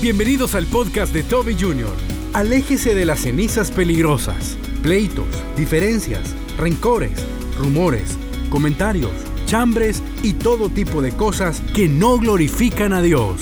Bienvenidos 0.00 0.54
al 0.54 0.66
podcast 0.66 1.12
de 1.12 1.24
Toby 1.24 1.56
Jr. 1.58 1.92
Aléjese 2.32 2.94
de 2.94 3.04
las 3.04 3.18
cenizas 3.22 3.72
peligrosas, 3.72 4.56
pleitos, 4.80 5.26
diferencias, 5.56 6.36
rencores, 6.56 7.18
rumores, 7.58 8.16
comentarios, 8.48 9.10
chambres 9.46 10.00
y 10.22 10.34
todo 10.34 10.68
tipo 10.68 11.02
de 11.02 11.10
cosas 11.10 11.60
que 11.74 11.88
no 11.88 12.16
glorifican 12.16 12.92
a 12.92 13.02
Dios. 13.02 13.40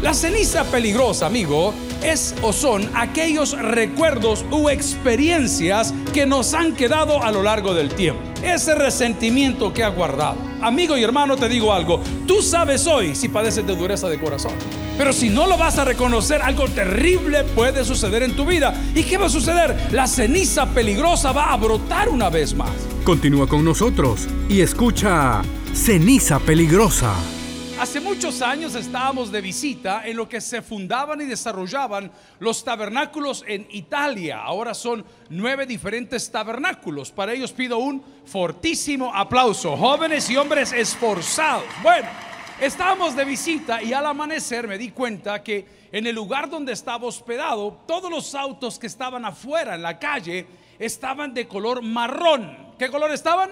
La 0.00 0.14
ceniza 0.14 0.64
peligrosa, 0.64 1.26
amigo, 1.26 1.74
es 2.02 2.34
o 2.40 2.54
son 2.54 2.88
aquellos 2.94 3.52
recuerdos 3.60 4.46
u 4.50 4.70
experiencias 4.70 5.92
que 6.14 6.24
nos 6.24 6.54
han 6.54 6.74
quedado 6.74 7.22
a 7.22 7.30
lo 7.30 7.42
largo 7.42 7.74
del 7.74 7.90
tiempo. 7.90 8.22
Ese 8.42 8.74
resentimiento 8.74 9.74
que 9.74 9.84
ha 9.84 9.90
guardado. 9.90 10.38
Amigo 10.62 10.96
y 10.96 11.02
hermano, 11.02 11.36
te 11.36 11.50
digo 11.50 11.74
algo. 11.74 12.00
Tú 12.26 12.40
sabes 12.40 12.86
hoy 12.86 13.14
si 13.14 13.28
padeces 13.28 13.66
de 13.66 13.76
dureza 13.76 14.08
de 14.08 14.18
corazón. 14.18 14.54
Pero 15.00 15.14
si 15.14 15.30
no 15.30 15.46
lo 15.46 15.56
vas 15.56 15.78
a 15.78 15.86
reconocer, 15.86 16.42
algo 16.42 16.68
terrible 16.68 17.42
puede 17.42 17.86
suceder 17.86 18.22
en 18.22 18.36
tu 18.36 18.44
vida. 18.44 18.74
¿Y 18.94 19.02
qué 19.02 19.16
va 19.16 19.26
a 19.26 19.30
suceder? 19.30 19.74
La 19.92 20.06
ceniza 20.06 20.66
peligrosa 20.66 21.32
va 21.32 21.54
a 21.54 21.56
brotar 21.56 22.10
una 22.10 22.28
vez 22.28 22.52
más. 22.52 22.70
Continúa 23.02 23.48
con 23.48 23.64
nosotros 23.64 24.28
y 24.46 24.60
escucha 24.60 25.40
Ceniza 25.72 26.38
Peligrosa. 26.38 27.14
Hace 27.80 27.98
muchos 27.98 28.42
años 28.42 28.74
estábamos 28.74 29.32
de 29.32 29.40
visita 29.40 30.06
en 30.06 30.18
lo 30.18 30.28
que 30.28 30.42
se 30.42 30.60
fundaban 30.60 31.22
y 31.22 31.24
desarrollaban 31.24 32.12
los 32.38 32.62
tabernáculos 32.62 33.42
en 33.48 33.66
Italia. 33.70 34.42
Ahora 34.42 34.74
son 34.74 35.02
nueve 35.30 35.64
diferentes 35.64 36.30
tabernáculos. 36.30 37.10
Para 37.10 37.32
ellos 37.32 37.52
pido 37.52 37.78
un 37.78 38.02
fortísimo 38.26 39.14
aplauso. 39.14 39.78
Jóvenes 39.78 40.28
y 40.28 40.36
hombres 40.36 40.74
esforzados. 40.74 41.64
Bueno, 41.82 42.06
estábamos 42.60 43.16
de 43.16 43.24
visita 43.24 43.82
y 43.82 43.92
al 43.92 44.04
amanecer 44.06 44.68
me 44.68 44.76
di 44.76 44.90
cuenta 44.90 45.42
que 45.42 45.80
en 45.90 46.06
el 46.06 46.14
lugar 46.14 46.48
donde 46.48 46.72
estaba 46.72 47.06
hospedado, 47.06 47.80
todos 47.86 48.10
los 48.10 48.34
autos 48.34 48.78
que 48.78 48.86
estaban 48.86 49.24
afuera 49.24 49.74
en 49.74 49.82
la 49.82 49.98
calle 49.98 50.46
estaban 50.78 51.32
de 51.32 51.48
color 51.48 51.82
marrón. 51.82 52.74
¿Qué 52.78 52.88
color 52.90 53.10
estaban? 53.12 53.50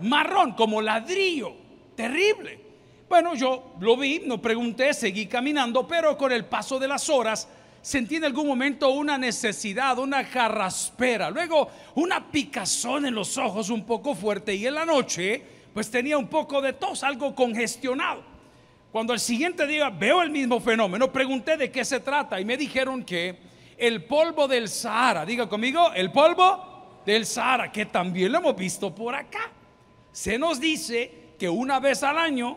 Marrón, 0.00 0.52
como 0.52 0.82
ladrillo. 0.82 1.52
Terrible. 1.96 2.60
Bueno, 3.08 3.34
yo 3.34 3.74
lo 3.80 3.96
vi, 3.96 4.22
no 4.24 4.40
pregunté, 4.40 4.92
seguí 4.92 5.26
caminando, 5.26 5.86
pero 5.86 6.16
con 6.16 6.32
el 6.32 6.44
paso 6.44 6.78
de 6.78 6.88
las 6.88 7.08
horas 7.08 7.48
sentí 7.80 8.16
en 8.16 8.24
algún 8.24 8.46
momento 8.46 8.90
una 8.90 9.18
necesidad, 9.18 9.98
una 9.98 10.28
carraspera, 10.28 11.30
luego 11.30 11.68
una 11.96 12.30
picazón 12.30 13.06
en 13.06 13.14
los 13.14 13.36
ojos 13.36 13.68
un 13.70 13.84
poco 13.84 14.14
fuerte 14.14 14.54
y 14.54 14.66
en 14.66 14.74
la 14.74 14.86
noche 14.86 15.42
pues 15.74 15.90
tenía 15.90 16.16
un 16.16 16.28
poco 16.28 16.62
de 16.62 16.72
tos, 16.72 17.02
algo 17.02 17.34
congestionado. 17.34 18.33
Cuando 18.94 19.12
al 19.12 19.18
siguiente 19.18 19.66
día 19.66 19.90
veo 19.90 20.22
el 20.22 20.30
mismo 20.30 20.60
fenómeno, 20.60 21.10
pregunté 21.10 21.56
de 21.56 21.68
qué 21.68 21.84
se 21.84 21.98
trata 21.98 22.40
y 22.40 22.44
me 22.44 22.56
dijeron 22.56 23.02
que 23.02 23.36
el 23.76 24.04
polvo 24.04 24.46
del 24.46 24.68
Sahara, 24.68 25.26
diga 25.26 25.48
conmigo, 25.48 25.90
el 25.96 26.12
polvo 26.12 27.00
del 27.04 27.26
Sahara, 27.26 27.72
que 27.72 27.86
también 27.86 28.30
lo 28.30 28.38
hemos 28.38 28.54
visto 28.54 28.94
por 28.94 29.16
acá. 29.16 29.50
Se 30.12 30.38
nos 30.38 30.60
dice 30.60 31.34
que 31.36 31.48
una 31.48 31.80
vez 31.80 32.04
al 32.04 32.16
año 32.18 32.56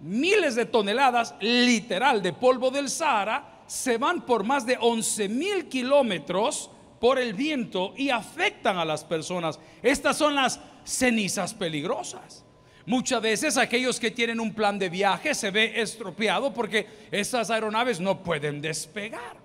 miles 0.00 0.54
de 0.54 0.66
toneladas 0.66 1.34
literal 1.40 2.22
de 2.22 2.34
polvo 2.34 2.70
del 2.70 2.90
Sahara 2.90 3.62
se 3.66 3.96
van 3.96 4.26
por 4.26 4.44
más 4.44 4.66
de 4.66 4.76
11 4.78 5.30
mil 5.30 5.66
kilómetros 5.70 6.70
por 7.00 7.18
el 7.18 7.32
viento 7.32 7.94
y 7.96 8.10
afectan 8.10 8.76
a 8.76 8.84
las 8.84 9.02
personas. 9.02 9.58
Estas 9.82 10.18
son 10.18 10.34
las 10.34 10.60
cenizas 10.84 11.54
peligrosas. 11.54 12.44
Muchas 12.90 13.22
veces 13.22 13.56
aquellos 13.56 14.00
que 14.00 14.10
tienen 14.10 14.40
un 14.40 14.52
plan 14.52 14.76
de 14.76 14.88
viaje 14.88 15.32
se 15.32 15.52
ve 15.52 15.80
estropeado 15.80 16.52
porque 16.52 16.88
esas 17.12 17.48
aeronaves 17.48 18.00
no 18.00 18.20
pueden 18.20 18.60
despegar. 18.60 19.36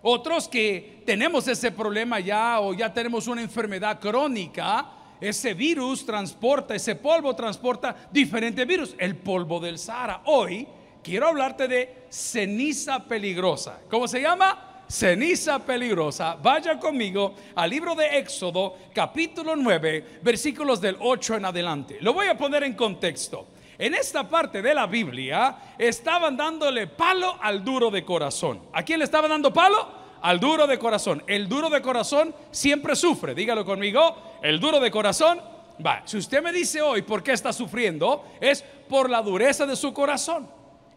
Otros 0.00 0.46
que 0.46 1.02
tenemos 1.04 1.48
ese 1.48 1.72
problema 1.72 2.20
ya 2.20 2.60
o 2.60 2.72
ya 2.72 2.94
tenemos 2.94 3.26
una 3.26 3.42
enfermedad 3.42 3.98
crónica, 3.98 4.92
ese 5.20 5.54
virus 5.54 6.06
transporta, 6.06 6.76
ese 6.76 6.94
polvo 6.94 7.34
transporta 7.34 7.96
diferentes 8.12 8.64
virus. 8.64 8.94
El 8.96 9.16
polvo 9.16 9.58
del 9.58 9.76
Sahara. 9.76 10.22
Hoy 10.26 10.64
quiero 11.02 11.26
hablarte 11.26 11.66
de 11.66 12.04
ceniza 12.08 13.02
peligrosa. 13.02 13.80
¿Cómo 13.90 14.06
se 14.06 14.20
llama? 14.20 14.73
Ceniza 14.88 15.58
peligrosa. 15.58 16.36
Vaya 16.42 16.78
conmigo 16.78 17.34
al 17.54 17.70
libro 17.70 17.94
de 17.94 18.18
Éxodo, 18.18 18.76
capítulo 18.94 19.56
9, 19.56 20.20
versículos 20.22 20.80
del 20.80 20.96
8 21.00 21.36
en 21.36 21.44
adelante. 21.46 21.98
Lo 22.00 22.12
voy 22.12 22.26
a 22.26 22.36
poner 22.36 22.62
en 22.64 22.74
contexto. 22.74 23.48
En 23.78 23.94
esta 23.94 24.28
parte 24.28 24.62
de 24.62 24.74
la 24.74 24.86
Biblia 24.86 25.74
estaban 25.78 26.36
dándole 26.36 26.86
palo 26.86 27.36
al 27.40 27.64
duro 27.64 27.90
de 27.90 28.04
corazón. 28.04 28.60
¿A 28.72 28.82
quién 28.82 28.98
le 28.98 29.04
estaban 29.04 29.30
dando 29.30 29.52
palo? 29.52 30.04
al 30.24 30.40
duro 30.40 30.66
de 30.66 30.78
corazón. 30.78 31.22
El 31.26 31.50
duro 31.50 31.68
de 31.68 31.82
corazón 31.82 32.34
siempre 32.50 32.96
sufre, 32.96 33.34
dígalo 33.34 33.62
conmigo, 33.62 34.16
el 34.42 34.58
duro 34.58 34.80
de 34.80 34.90
corazón, 34.90 35.38
va, 35.84 36.00
si 36.06 36.16
usted 36.16 36.42
me 36.42 36.50
dice 36.50 36.80
hoy 36.80 37.02
por 37.02 37.22
qué 37.22 37.32
está 37.32 37.52
sufriendo, 37.52 38.24
es 38.40 38.64
por 38.88 39.10
la 39.10 39.20
dureza 39.20 39.66
de 39.66 39.76
su 39.76 39.92
corazón. 39.92 40.48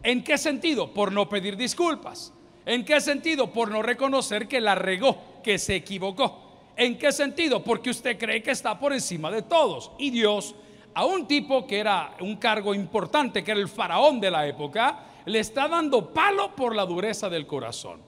¿En 0.01 0.23
qué 0.23 0.37
sentido? 0.37 0.93
Por 0.93 1.11
no 1.11 1.27
pedir 1.27 1.57
disculpas. 1.57 2.31
¿En 2.67 2.83
qué 2.83 2.99
sentido? 2.99 3.49
Por 3.53 3.71
no 3.71 3.81
reconocer 3.81 4.45
que 4.45 4.59
la 4.59 4.75
regó, 4.75 5.39
que 5.41 5.57
se 5.57 5.77
equivocó. 5.77 6.73
¿En 6.75 6.97
qué 6.97 7.13
sentido? 7.13 7.63
Porque 7.63 7.89
usted 7.89 8.19
cree 8.19 8.43
que 8.43 8.51
está 8.51 8.77
por 8.77 8.91
encima 8.91 9.31
de 9.31 9.41
todos. 9.41 9.91
Y 9.97 10.09
Dios, 10.09 10.53
a 10.93 11.05
un 11.05 11.29
tipo 11.29 11.65
que 11.65 11.79
era 11.79 12.17
un 12.19 12.35
cargo 12.35 12.75
importante, 12.75 13.41
que 13.41 13.51
era 13.51 13.61
el 13.61 13.69
faraón 13.69 14.19
de 14.19 14.29
la 14.29 14.45
época, 14.45 14.99
le 15.25 15.39
está 15.39 15.69
dando 15.69 16.13
palo 16.13 16.53
por 16.57 16.75
la 16.75 16.85
dureza 16.85 17.29
del 17.29 17.47
corazón. 17.47 18.01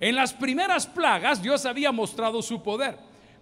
En 0.00 0.16
las 0.16 0.32
primeras 0.32 0.86
plagas 0.86 1.42
Dios 1.42 1.66
había 1.66 1.92
mostrado 1.92 2.40
su 2.40 2.62
poder, 2.62 2.96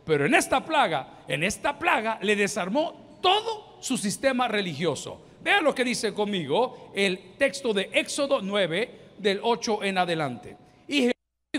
pero 0.04 0.26
en 0.26 0.34
esta 0.34 0.64
plaga, 0.64 1.20
en 1.28 1.44
esta 1.44 1.78
plaga 1.78 2.18
le 2.20 2.34
desarmó 2.34 3.18
todo 3.20 3.76
su 3.80 3.96
sistema 3.96 4.48
religioso. 4.48 5.20
Vean 5.40 5.62
lo 5.62 5.72
que 5.72 5.84
dice 5.84 6.12
conmigo 6.12 6.90
el 6.96 7.36
texto 7.38 7.72
de 7.72 7.90
Éxodo 7.92 8.40
9 8.42 9.02
del 9.18 9.38
8 9.40 9.84
en 9.84 9.98
adelante. 9.98 10.63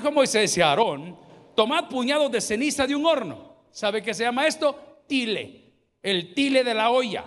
Dijo 0.05 0.13
Moisés 0.13 0.55
y 0.55 0.61
Aarón, 0.61 1.17
tomad 1.55 1.89
puñados 1.89 2.31
de 2.31 2.39
ceniza 2.39 2.85
de 2.85 2.95
un 2.95 3.07
horno. 3.07 3.55
¿Sabe 3.71 4.03
qué 4.03 4.13
se 4.13 4.21
llama 4.21 4.45
esto? 4.45 5.01
Tile, 5.07 5.73
el 6.03 6.35
tile 6.35 6.63
de 6.63 6.75
la 6.75 6.91
olla, 6.91 7.25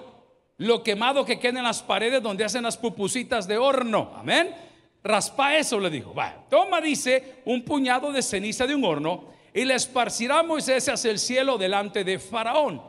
lo 0.59 0.85
quemado 0.85 1.25
que 1.25 1.41
queda 1.41 1.59
en 1.59 1.65
las 1.65 1.83
paredes 1.83 2.23
donde 2.23 2.45
hacen 2.45 2.63
las 2.63 2.77
pupusitas 2.77 3.49
de 3.49 3.59
horno. 3.59 4.13
Amén 4.15 4.55
raspa 5.03 5.57
eso, 5.57 5.81
le 5.81 5.91
dijo. 5.91 6.15
Va, 6.15 6.47
toma, 6.49 6.81
dice, 6.81 7.43
un 7.47 7.65
puñado 7.65 8.13
de 8.13 8.23
ceniza 8.23 8.65
de 8.65 8.77
un 8.77 8.85
horno 8.85 9.25
y 9.53 9.65
le 9.65 9.75
esparcirá 9.75 10.45
Moisés 10.45 10.89
hacia 10.89 11.11
el 11.11 11.19
cielo 11.19 11.59
delante 11.59 12.05
de 12.05 12.21
Faraón. 12.21 12.81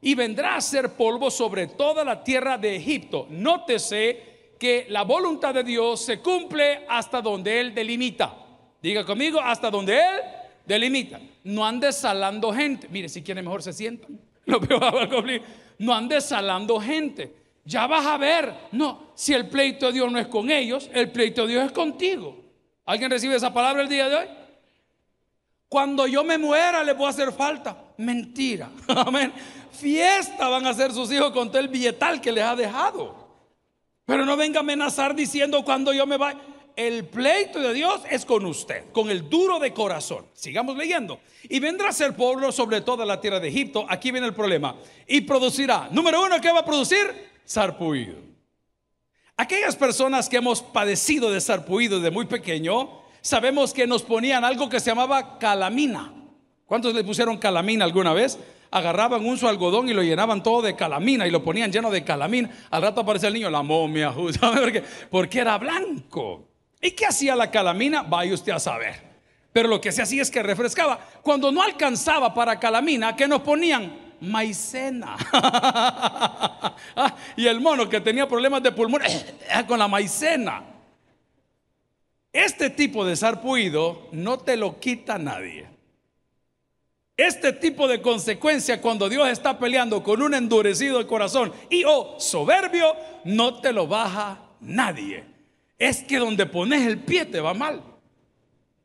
Y 0.00 0.16
vendrá 0.16 0.56
a 0.56 0.60
ser 0.60 0.94
polvo 0.94 1.30
sobre 1.30 1.68
toda 1.68 2.02
la 2.02 2.24
tierra 2.24 2.58
de 2.58 2.74
Egipto. 2.74 3.28
Nótese 3.30 4.54
que 4.58 4.86
la 4.88 5.04
voluntad 5.04 5.54
de 5.54 5.62
Dios 5.62 6.00
se 6.00 6.18
cumple 6.18 6.86
hasta 6.88 7.22
donde 7.22 7.60
Él 7.60 7.72
delimita. 7.72 8.47
Diga 8.82 9.04
conmigo, 9.04 9.40
hasta 9.40 9.70
donde 9.70 9.98
Él 9.98 10.20
delimita. 10.66 11.20
No 11.44 11.64
ande 11.64 11.92
salando 11.92 12.52
gente. 12.52 12.88
Mire, 12.88 13.08
si 13.08 13.22
quiere 13.22 13.42
mejor 13.42 13.62
se 13.62 13.72
sientan. 13.72 14.18
Lo 14.46 14.60
veo 14.60 14.80
No 15.78 15.94
ande 15.94 16.20
salando 16.20 16.80
gente 16.80 17.38
ya 17.68 17.86
vas 17.86 18.06
a 18.06 18.16
ver. 18.16 18.52
No, 18.72 19.10
si 19.14 19.34
el 19.34 19.46
pleito 19.46 19.86
de 19.88 19.92
Dios 19.92 20.10
no 20.10 20.18
es 20.18 20.26
con 20.26 20.50
ellos, 20.50 20.88
el 20.94 21.12
pleito 21.12 21.42
de 21.42 21.52
Dios 21.52 21.66
es 21.66 21.72
contigo. 21.72 22.34
¿Alguien 22.86 23.10
recibe 23.10 23.36
esa 23.36 23.52
palabra 23.52 23.82
el 23.82 23.90
día 23.90 24.08
de 24.08 24.16
hoy? 24.16 24.26
Cuando 25.68 26.06
yo 26.06 26.24
me 26.24 26.38
muera 26.38 26.82
le 26.82 26.94
voy 26.94 27.06
a 27.06 27.10
hacer 27.10 27.30
falta. 27.30 27.76
Mentira. 27.98 28.70
Amén. 28.88 29.34
Fiesta 29.70 30.48
van 30.48 30.66
a 30.66 30.70
hacer 30.70 30.92
sus 30.92 31.12
hijos 31.12 31.30
con 31.32 31.48
todo 31.48 31.58
el 31.58 31.68
billetal 31.68 32.22
que 32.22 32.32
les 32.32 32.42
ha 32.42 32.56
dejado. 32.56 33.28
Pero 34.06 34.24
no 34.24 34.34
venga 34.38 34.60
a 34.60 34.62
amenazar 34.62 35.14
diciendo 35.14 35.62
cuando 35.62 35.92
yo 35.92 36.06
me 36.06 36.16
vaya. 36.16 36.38
El 36.78 37.06
pleito 37.06 37.58
de 37.58 37.74
Dios 37.74 38.02
es 38.08 38.24
con 38.24 38.46
usted, 38.46 38.84
con 38.92 39.10
el 39.10 39.28
duro 39.28 39.58
de 39.58 39.72
corazón. 39.72 40.26
Sigamos 40.32 40.76
leyendo. 40.76 41.18
Y 41.48 41.58
vendrá 41.58 41.88
a 41.88 41.92
ser 41.92 42.14
pueblo 42.14 42.52
sobre 42.52 42.82
toda 42.82 43.04
la 43.04 43.20
tierra 43.20 43.40
de 43.40 43.48
Egipto. 43.48 43.84
Aquí 43.88 44.12
viene 44.12 44.28
el 44.28 44.32
problema. 44.32 44.76
Y 45.04 45.22
producirá. 45.22 45.88
Número 45.90 46.22
uno, 46.22 46.40
¿qué 46.40 46.52
va 46.52 46.60
a 46.60 46.64
producir? 46.64 47.30
sarpullido. 47.44 48.18
Aquellas 49.36 49.74
personas 49.74 50.28
que 50.28 50.36
hemos 50.36 50.62
padecido 50.62 51.32
de 51.32 51.40
sarpullido 51.40 51.96
desde 51.98 52.12
muy 52.12 52.26
pequeño, 52.26 53.02
sabemos 53.22 53.72
que 53.72 53.88
nos 53.88 54.04
ponían 54.04 54.44
algo 54.44 54.68
que 54.68 54.78
se 54.78 54.90
llamaba 54.90 55.36
calamina. 55.40 56.14
¿Cuántos 56.64 56.94
le 56.94 57.02
pusieron 57.02 57.38
calamina 57.38 57.86
alguna 57.86 58.12
vez? 58.12 58.38
Agarraban 58.70 59.26
un 59.26 59.36
su 59.36 59.48
algodón 59.48 59.88
y 59.88 59.94
lo 59.94 60.04
llenaban 60.04 60.44
todo 60.44 60.62
de 60.62 60.76
calamina 60.76 61.26
y 61.26 61.32
lo 61.32 61.42
ponían 61.42 61.72
lleno 61.72 61.90
de 61.90 62.04
calamina. 62.04 62.50
Al 62.70 62.82
rato 62.82 63.00
aparece 63.00 63.26
el 63.26 63.34
niño, 63.34 63.50
la 63.50 63.62
momia, 63.64 64.14
¿sabe 64.38 64.84
Porque 65.10 65.40
era 65.40 65.58
blanco. 65.58 66.47
¿Y 66.80 66.92
qué 66.92 67.06
hacía 67.06 67.34
la 67.34 67.50
calamina? 67.50 68.02
Vaya 68.02 68.34
usted 68.34 68.52
a 68.52 68.60
saber. 68.60 69.08
Pero 69.52 69.68
lo 69.68 69.80
que 69.80 69.92
se 69.92 70.02
hacía 70.02 70.22
es 70.22 70.30
que 70.30 70.42
refrescaba. 70.42 70.98
Cuando 71.22 71.50
no 71.50 71.62
alcanzaba 71.62 72.32
para 72.32 72.58
calamina, 72.58 73.16
¿qué 73.16 73.26
nos 73.26 73.42
ponían? 73.42 74.08
maicena. 74.20 75.16
Ah, 77.00 77.14
y 77.36 77.46
el 77.46 77.60
mono 77.60 77.88
que 77.88 78.00
tenía 78.00 78.26
problemas 78.26 78.60
de 78.62 78.72
pulmón 78.72 79.02
con 79.68 79.78
la 79.78 79.86
maicena. 79.86 80.64
Este 82.32 82.70
tipo 82.70 83.04
de 83.04 83.14
sarpuido 83.14 84.08
no 84.10 84.38
te 84.38 84.56
lo 84.56 84.80
quita 84.80 85.16
nadie. 85.16 85.66
Este 87.16 87.52
tipo 87.52 87.86
de 87.86 88.02
consecuencia 88.02 88.80
cuando 88.80 89.08
Dios 89.08 89.28
está 89.28 89.58
peleando 89.58 90.02
con 90.02 90.22
un 90.22 90.34
endurecido 90.34 91.06
corazón 91.06 91.52
y 91.70 91.84
o 91.84 91.90
oh, 91.92 92.20
soberbio, 92.20 92.96
no 93.24 93.60
te 93.60 93.72
lo 93.72 93.86
baja 93.86 94.40
nadie. 94.60 95.24
Es 95.78 96.02
que 96.02 96.18
donde 96.18 96.46
pones 96.46 96.86
el 96.86 96.98
pie 96.98 97.24
te 97.24 97.40
va 97.40 97.54
mal. 97.54 97.82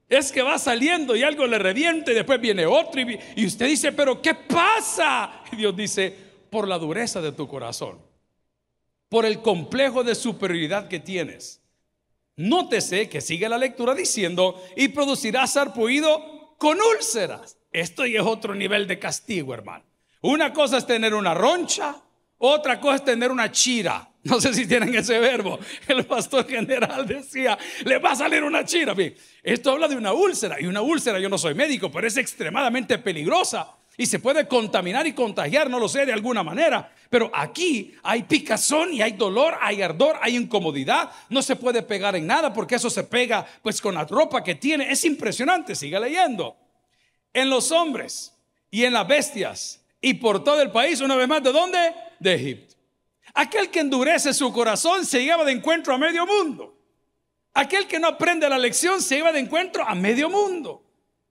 Es 0.08 0.32
que 0.32 0.44
va 0.44 0.60
saliendo 0.60 1.16
y 1.16 1.24
algo 1.24 1.48
le 1.48 1.58
reviente 1.58 2.12
y 2.12 2.16
después 2.16 2.40
viene 2.40 2.66
otro 2.66 3.02
y, 3.02 3.20
y 3.36 3.46
usted 3.46 3.68
dice, 3.68 3.92
pero 3.92 4.22
¿qué 4.22 4.36
pasa? 4.36 5.42
Y 5.52 5.56
Dios 5.56 5.76
dice, 5.76 6.16
por 6.50 6.68
la 6.68 6.78
dureza 6.78 7.20
de 7.20 7.32
tu 7.32 7.48
corazón, 7.48 8.00
por 9.10 9.26
el 9.26 9.42
complejo 9.42 10.04
de 10.04 10.14
superioridad 10.14 10.88
que 10.88 11.00
tienes. 11.00 11.64
Nótese 12.36 13.10
que 13.10 13.22
sigue 13.22 13.50
la 13.50 13.58
lectura 13.58 13.94
diciendo, 13.94 14.62
y 14.76 14.90
producirá 14.90 15.46
sarpuido 15.48 16.56
con 16.58 16.80
úlceras. 16.80 17.58
Esto 17.72 18.06
ya 18.06 18.22
es 18.22 18.26
otro 18.26 18.56
nivel 18.56 18.88
de 18.88 19.00
castigo, 19.00 19.54
hermano. 19.54 19.84
Una 20.22 20.54
cosa 20.54 20.78
es 20.78 20.86
tener 20.86 21.14
una 21.14 21.34
roncha, 21.34 22.02
otra 22.38 22.80
cosa 22.80 22.96
es 22.98 23.04
tener 23.04 23.32
una 23.32 23.52
chira. 23.52 24.13
No 24.30 24.40
sé 24.40 24.54
si 24.54 24.66
tienen 24.66 24.96
ese 24.96 25.20
verbo. 25.20 25.60
El 25.88 26.06
pastor 26.06 26.48
general 26.48 27.06
decía, 27.06 27.58
le 27.84 27.98
va 27.98 28.12
a 28.12 28.16
salir 28.16 28.44
una 28.44 28.64
chira. 28.64 28.96
Esto 29.44 29.72
habla 29.72 29.88
de 29.88 29.98
una 29.98 30.14
úlcera. 30.14 30.62
Y 30.62 30.66
una 30.66 30.82
úlcera, 30.82 31.20
yo 31.20 31.28
no 31.28 31.38
soy 31.38 31.54
médico, 31.54 31.92
pero 31.92 32.08
es 32.08 32.16
extremadamente 32.16 32.98
peligrosa. 33.00 33.76
Y 33.98 34.06
se 34.06 34.20
puede 34.20 34.48
contaminar 34.48 35.06
y 35.06 35.14
contagiar, 35.14 35.70
no 35.70 35.78
lo 35.78 35.88
sé, 35.88 36.06
de 36.06 36.14
alguna 36.14 36.42
manera. 36.42 36.92
Pero 37.10 37.30
aquí 37.34 37.94
hay 38.02 38.24
picazón 38.24 38.94
y 38.94 39.02
hay 39.02 39.12
dolor, 39.12 39.56
hay 39.62 39.82
ardor, 39.82 40.16
hay 40.22 40.38
incomodidad. 40.38 41.12
No 41.30 41.42
se 41.42 41.58
puede 41.58 41.84
pegar 41.84 42.16
en 42.16 42.26
nada 42.26 42.54
porque 42.54 42.76
eso 42.76 42.90
se 42.90 43.04
pega 43.04 43.46
pues 43.62 43.82
con 43.82 43.94
la 43.94 44.06
ropa 44.06 44.44
que 44.44 44.56
tiene. 44.56 44.90
Es 44.90 45.04
impresionante, 45.04 45.76
siga 45.76 46.00
leyendo 46.00 46.56
en 47.34 47.50
los 47.50 47.72
hombres 47.72 48.34
y 48.72 48.86
en 48.86 48.94
las 48.94 49.08
bestias 49.08 49.84
y 50.02 50.16
por 50.16 50.44
todo 50.44 50.62
el 50.62 50.72
país, 50.72 51.02
una 51.02 51.16
vez 51.16 51.28
más, 51.28 51.44
¿de 51.44 51.52
dónde? 51.52 51.94
De 52.20 52.34
Egipto. 52.34 52.73
Aquel 53.34 53.70
que 53.70 53.80
endurece 53.80 54.34
su 54.34 54.54
corazón 54.54 55.06
se 55.06 55.24
lleva 55.24 55.44
de 55.44 55.52
encuentro 55.52 55.94
a 55.94 55.98
medio 55.98 56.26
mundo. 56.26 56.78
Aquel 57.54 57.88
que 57.88 58.00
no 58.00 58.08
aprende 58.08 58.48
la 58.50 58.58
lección 58.58 59.02
se 59.02 59.16
lleva 59.16 59.32
de 59.32 59.40
encuentro 59.40 59.88
a 59.88 59.96
medio 59.96 60.30
mundo. 60.30 60.84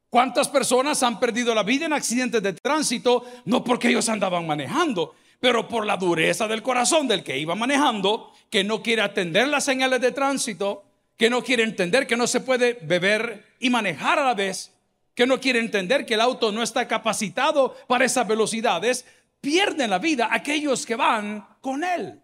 ¿Cuántas 0.08 0.48
personas 0.48 1.02
han 1.02 1.18
perdido 1.18 1.54
la 1.54 1.62
vida 1.62 1.86
en 1.86 1.92
accidentes 1.92 2.42
de 2.42 2.52
tránsito? 2.52 3.24
No 3.44 3.64
porque 3.64 3.88
ellos 3.88 4.08
andaban 4.08 4.46
manejando, 4.46 5.14
pero 5.40 5.66
por 5.66 5.86
la 5.86 5.96
dureza 5.96 6.46
del 6.46 6.62
corazón 6.62 7.08
del 7.08 7.24
que 7.24 7.38
iba 7.38 7.54
manejando, 7.54 8.32
que 8.50 8.62
no 8.62 8.82
quiere 8.82 9.02
atender 9.02 9.48
las 9.48 9.64
señales 9.64 10.00
de 10.00 10.12
tránsito, 10.12 10.84
que 11.16 11.30
no 11.30 11.42
quiere 11.42 11.62
entender 11.62 12.06
que 12.06 12.16
no 12.16 12.26
se 12.26 12.40
puede 12.40 12.78
beber 12.82 13.54
y 13.58 13.70
manejar 13.70 14.18
a 14.18 14.24
la 14.24 14.34
vez, 14.34 14.72
que 15.14 15.26
no 15.26 15.40
quiere 15.40 15.60
entender 15.60 16.04
que 16.04 16.14
el 16.14 16.20
auto 16.20 16.52
no 16.52 16.62
está 16.62 16.86
capacitado 16.88 17.74
para 17.86 18.04
esas 18.04 18.26
velocidades, 18.28 19.06
pierden 19.42 19.90
la 19.90 19.98
vida 19.98 20.28
aquellos 20.30 20.86
que 20.86 20.96
van 20.96 21.46
con 21.60 21.84
él. 21.84 22.18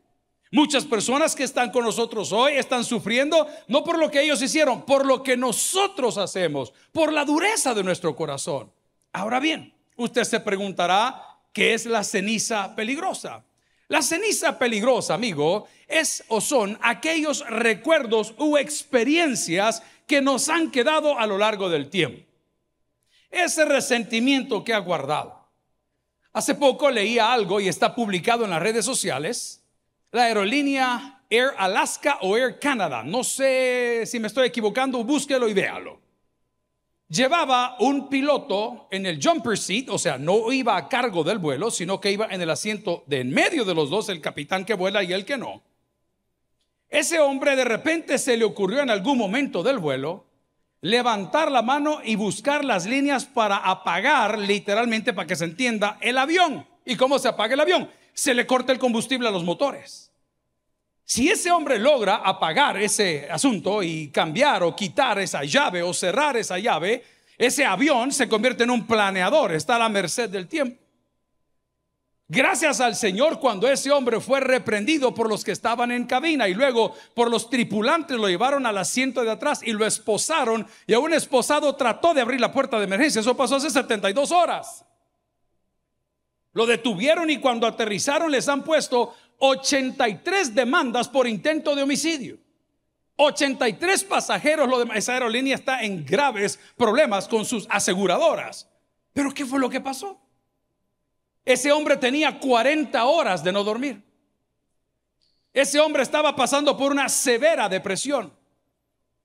Muchas 0.50 0.86
personas 0.86 1.36
que 1.36 1.44
están 1.44 1.70
con 1.70 1.84
nosotros 1.84 2.32
hoy 2.32 2.54
están 2.54 2.82
sufriendo 2.82 3.46
no 3.66 3.84
por 3.84 3.98
lo 3.98 4.10
que 4.10 4.22
ellos 4.22 4.40
hicieron, 4.40 4.86
por 4.86 5.04
lo 5.04 5.22
que 5.22 5.36
nosotros 5.36 6.16
hacemos, 6.16 6.72
por 6.92 7.12
la 7.12 7.26
dureza 7.26 7.74
de 7.74 7.84
nuestro 7.84 8.16
corazón. 8.16 8.72
Ahora 9.12 9.40
bien, 9.40 9.74
usted 9.96 10.24
se 10.24 10.40
preguntará, 10.40 11.22
¿qué 11.52 11.74
es 11.74 11.84
la 11.84 12.02
ceniza 12.02 12.74
peligrosa? 12.74 13.44
La 13.88 14.00
ceniza 14.00 14.58
peligrosa, 14.58 15.12
amigo, 15.12 15.68
es 15.86 16.24
o 16.28 16.40
son 16.40 16.78
aquellos 16.80 17.44
recuerdos 17.46 18.34
u 18.38 18.56
experiencias 18.56 19.82
que 20.06 20.22
nos 20.22 20.48
han 20.48 20.70
quedado 20.70 21.18
a 21.18 21.26
lo 21.26 21.36
largo 21.36 21.68
del 21.68 21.90
tiempo 21.90 22.28
ese 23.30 23.64
resentimiento 23.64 24.64
que 24.64 24.74
ha 24.74 24.78
guardado. 24.78 25.37
Hace 26.32 26.54
poco 26.54 26.90
leía 26.90 27.32
algo 27.32 27.60
y 27.60 27.68
está 27.68 27.94
publicado 27.94 28.44
en 28.44 28.50
las 28.50 28.62
redes 28.62 28.84
sociales. 28.84 29.62
La 30.12 30.24
aerolínea 30.24 31.22
Air 31.30 31.50
Alaska 31.58 32.18
o 32.22 32.36
Air 32.36 32.58
Canada, 32.58 33.02
no 33.02 33.22
sé 33.24 34.04
si 34.06 34.18
me 34.18 34.28
estoy 34.28 34.48
equivocando, 34.48 35.02
búsquelo 35.04 35.48
y 35.48 35.54
véalo. 35.54 36.00
Llevaba 37.08 37.76
un 37.80 38.08
piloto 38.08 38.86
en 38.90 39.06
el 39.06 39.18
jumper 39.22 39.56
seat, 39.56 39.88
o 39.88 39.98
sea, 39.98 40.18
no 40.18 40.52
iba 40.52 40.76
a 40.76 40.88
cargo 40.88 41.24
del 41.24 41.38
vuelo, 41.38 41.70
sino 41.70 42.00
que 42.00 42.12
iba 42.12 42.28
en 42.30 42.42
el 42.42 42.50
asiento 42.50 43.02
de 43.06 43.20
en 43.20 43.30
medio 43.30 43.64
de 43.64 43.74
los 43.74 43.88
dos, 43.88 44.10
el 44.10 44.20
capitán 44.20 44.64
que 44.64 44.74
vuela 44.74 45.02
y 45.02 45.14
el 45.14 45.24
que 45.24 45.38
no. 45.38 45.62
Ese 46.90 47.18
hombre 47.18 47.56
de 47.56 47.64
repente 47.64 48.18
se 48.18 48.36
le 48.36 48.44
ocurrió 48.44 48.80
en 48.80 48.90
algún 48.90 49.16
momento 49.16 49.62
del 49.62 49.78
vuelo 49.78 50.27
levantar 50.80 51.50
la 51.50 51.62
mano 51.62 52.00
y 52.04 52.16
buscar 52.16 52.64
las 52.64 52.86
líneas 52.86 53.24
para 53.24 53.56
apagar, 53.56 54.38
literalmente 54.38 55.12
para 55.12 55.26
que 55.26 55.36
se 55.36 55.44
entienda, 55.44 55.98
el 56.00 56.18
avión. 56.18 56.66
¿Y 56.84 56.96
cómo 56.96 57.18
se 57.18 57.28
apaga 57.28 57.54
el 57.54 57.60
avión? 57.60 57.90
Se 58.12 58.34
le 58.34 58.46
corta 58.46 58.72
el 58.72 58.78
combustible 58.78 59.28
a 59.28 59.32
los 59.32 59.44
motores. 59.44 60.10
Si 61.04 61.30
ese 61.30 61.50
hombre 61.50 61.78
logra 61.78 62.16
apagar 62.16 62.76
ese 62.76 63.28
asunto 63.30 63.82
y 63.82 64.08
cambiar 64.08 64.62
o 64.62 64.76
quitar 64.76 65.18
esa 65.18 65.42
llave 65.42 65.82
o 65.82 65.94
cerrar 65.94 66.36
esa 66.36 66.58
llave, 66.58 67.02
ese 67.38 67.64
avión 67.64 68.12
se 68.12 68.28
convierte 68.28 68.64
en 68.64 68.70
un 68.70 68.86
planeador, 68.86 69.52
está 69.52 69.76
a 69.76 69.78
la 69.78 69.88
merced 69.88 70.28
del 70.28 70.48
tiempo. 70.48 70.82
Gracias 72.30 72.80
al 72.80 72.94
Señor 72.94 73.40
cuando 73.40 73.66
ese 73.66 73.90
hombre 73.90 74.20
fue 74.20 74.40
reprendido 74.40 75.14
por 75.14 75.30
los 75.30 75.42
que 75.42 75.52
estaban 75.52 75.90
en 75.90 76.04
cabina 76.04 76.46
y 76.46 76.52
luego 76.52 76.94
por 77.14 77.30
los 77.30 77.48
tripulantes 77.48 78.18
lo 78.18 78.28
llevaron 78.28 78.66
al 78.66 78.76
asiento 78.76 79.24
de 79.24 79.30
atrás 79.30 79.62
y 79.64 79.72
lo 79.72 79.86
esposaron 79.86 80.66
y 80.86 80.92
a 80.92 80.98
un 80.98 81.14
esposado 81.14 81.74
trató 81.74 82.12
de 82.12 82.20
abrir 82.20 82.38
la 82.38 82.52
puerta 82.52 82.76
de 82.78 82.84
emergencia. 82.84 83.20
Eso 83.20 83.34
pasó 83.34 83.56
hace 83.56 83.70
72 83.70 84.30
horas. 84.30 84.84
Lo 86.52 86.66
detuvieron 86.66 87.30
y 87.30 87.38
cuando 87.38 87.66
aterrizaron 87.66 88.30
les 88.30 88.46
han 88.46 88.62
puesto 88.62 89.14
83 89.38 90.54
demandas 90.54 91.08
por 91.08 91.26
intento 91.26 91.74
de 91.74 91.82
homicidio. 91.82 92.36
83 93.16 94.04
pasajeros, 94.04 94.68
lo 94.68 94.84
de, 94.84 94.98
esa 94.98 95.14
aerolínea 95.14 95.54
está 95.54 95.82
en 95.82 96.04
graves 96.04 96.60
problemas 96.76 97.26
con 97.26 97.46
sus 97.46 97.66
aseguradoras. 97.70 98.68
Pero 99.14 99.32
¿qué 99.32 99.46
fue 99.46 99.58
lo 99.58 99.70
que 99.70 99.80
pasó? 99.80 100.20
Ese 101.48 101.72
hombre 101.72 101.96
tenía 101.96 102.38
40 102.38 103.02
horas 103.06 103.42
de 103.42 103.52
no 103.52 103.64
dormir. 103.64 104.02
Ese 105.54 105.80
hombre 105.80 106.02
estaba 106.02 106.36
pasando 106.36 106.76
por 106.76 106.92
una 106.92 107.08
severa 107.08 107.70
depresión. 107.70 108.30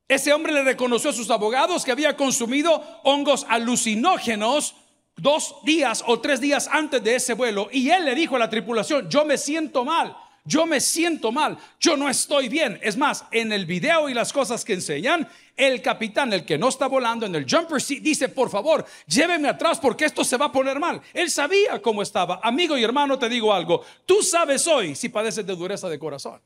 Ese 0.08 0.32
hombre 0.32 0.54
le 0.54 0.64
reconoció 0.64 1.10
a 1.10 1.14
sus 1.14 1.30
abogados 1.30 1.84
que 1.84 1.92
había 1.92 2.16
consumido 2.16 2.82
hongos 3.04 3.46
alucinógenos 3.50 4.74
dos 5.18 5.58
días 5.66 6.02
o 6.08 6.22
tres 6.22 6.40
días 6.40 6.70
antes 6.72 7.04
de 7.04 7.16
ese 7.16 7.34
vuelo. 7.34 7.68
Y 7.74 7.90
él 7.90 8.06
le 8.06 8.16
dijo 8.16 8.38
a 8.38 8.40
la 8.40 8.50
tripulación, 8.50 9.10
yo 9.10 9.26
me 9.26 9.38
siento 9.38 9.84
mal 9.84 10.16
yo 10.46 10.66
me 10.66 10.82
siento 10.82 11.32
mal, 11.32 11.58
yo 11.80 11.96
no 11.96 12.10
estoy 12.10 12.50
bien. 12.50 12.80
Es 12.84 12.98
más, 12.98 13.26
en 13.32 13.54
el 13.54 13.66
video 13.66 14.10
y 14.10 14.14
las 14.14 14.34
cosas 14.34 14.66
que 14.66 14.74
enseñan, 14.74 15.28
el 15.56 15.82
capitán, 15.82 16.34
el 16.34 16.46
que 16.46 16.58
no 16.58 16.70
está 16.70 16.88
volando 16.88 17.26
en 17.26 17.36
el 17.36 17.46
jumper 17.50 17.82
seat, 17.82 18.02
dice, 18.02 18.28
por 18.30 18.50
favor, 18.50 18.86
lléveme 19.08 19.48
atrás 19.48 19.80
porque 19.80 20.06
esto 20.06 20.24
se 20.24 20.38
va 20.38 20.48
a 20.48 20.52
poner 20.52 20.80
mal. 20.80 21.02
Él 21.14 21.32
sabía 21.32 21.82
cómo 21.82 22.02
estaba. 22.02 22.42
Amigo 22.44 22.78
y 22.78 22.84
hermano, 22.84 23.18
te 23.18 23.30
digo 23.30 23.54
algo, 23.54 23.86
tú 24.06 24.22
sabes 24.22 24.68
hoy 24.68 24.96
si 24.96 25.10
padeces 25.10 25.46
de 25.46 25.56
dureza 25.56 25.88
de 25.88 26.00
corazón. 26.00 26.42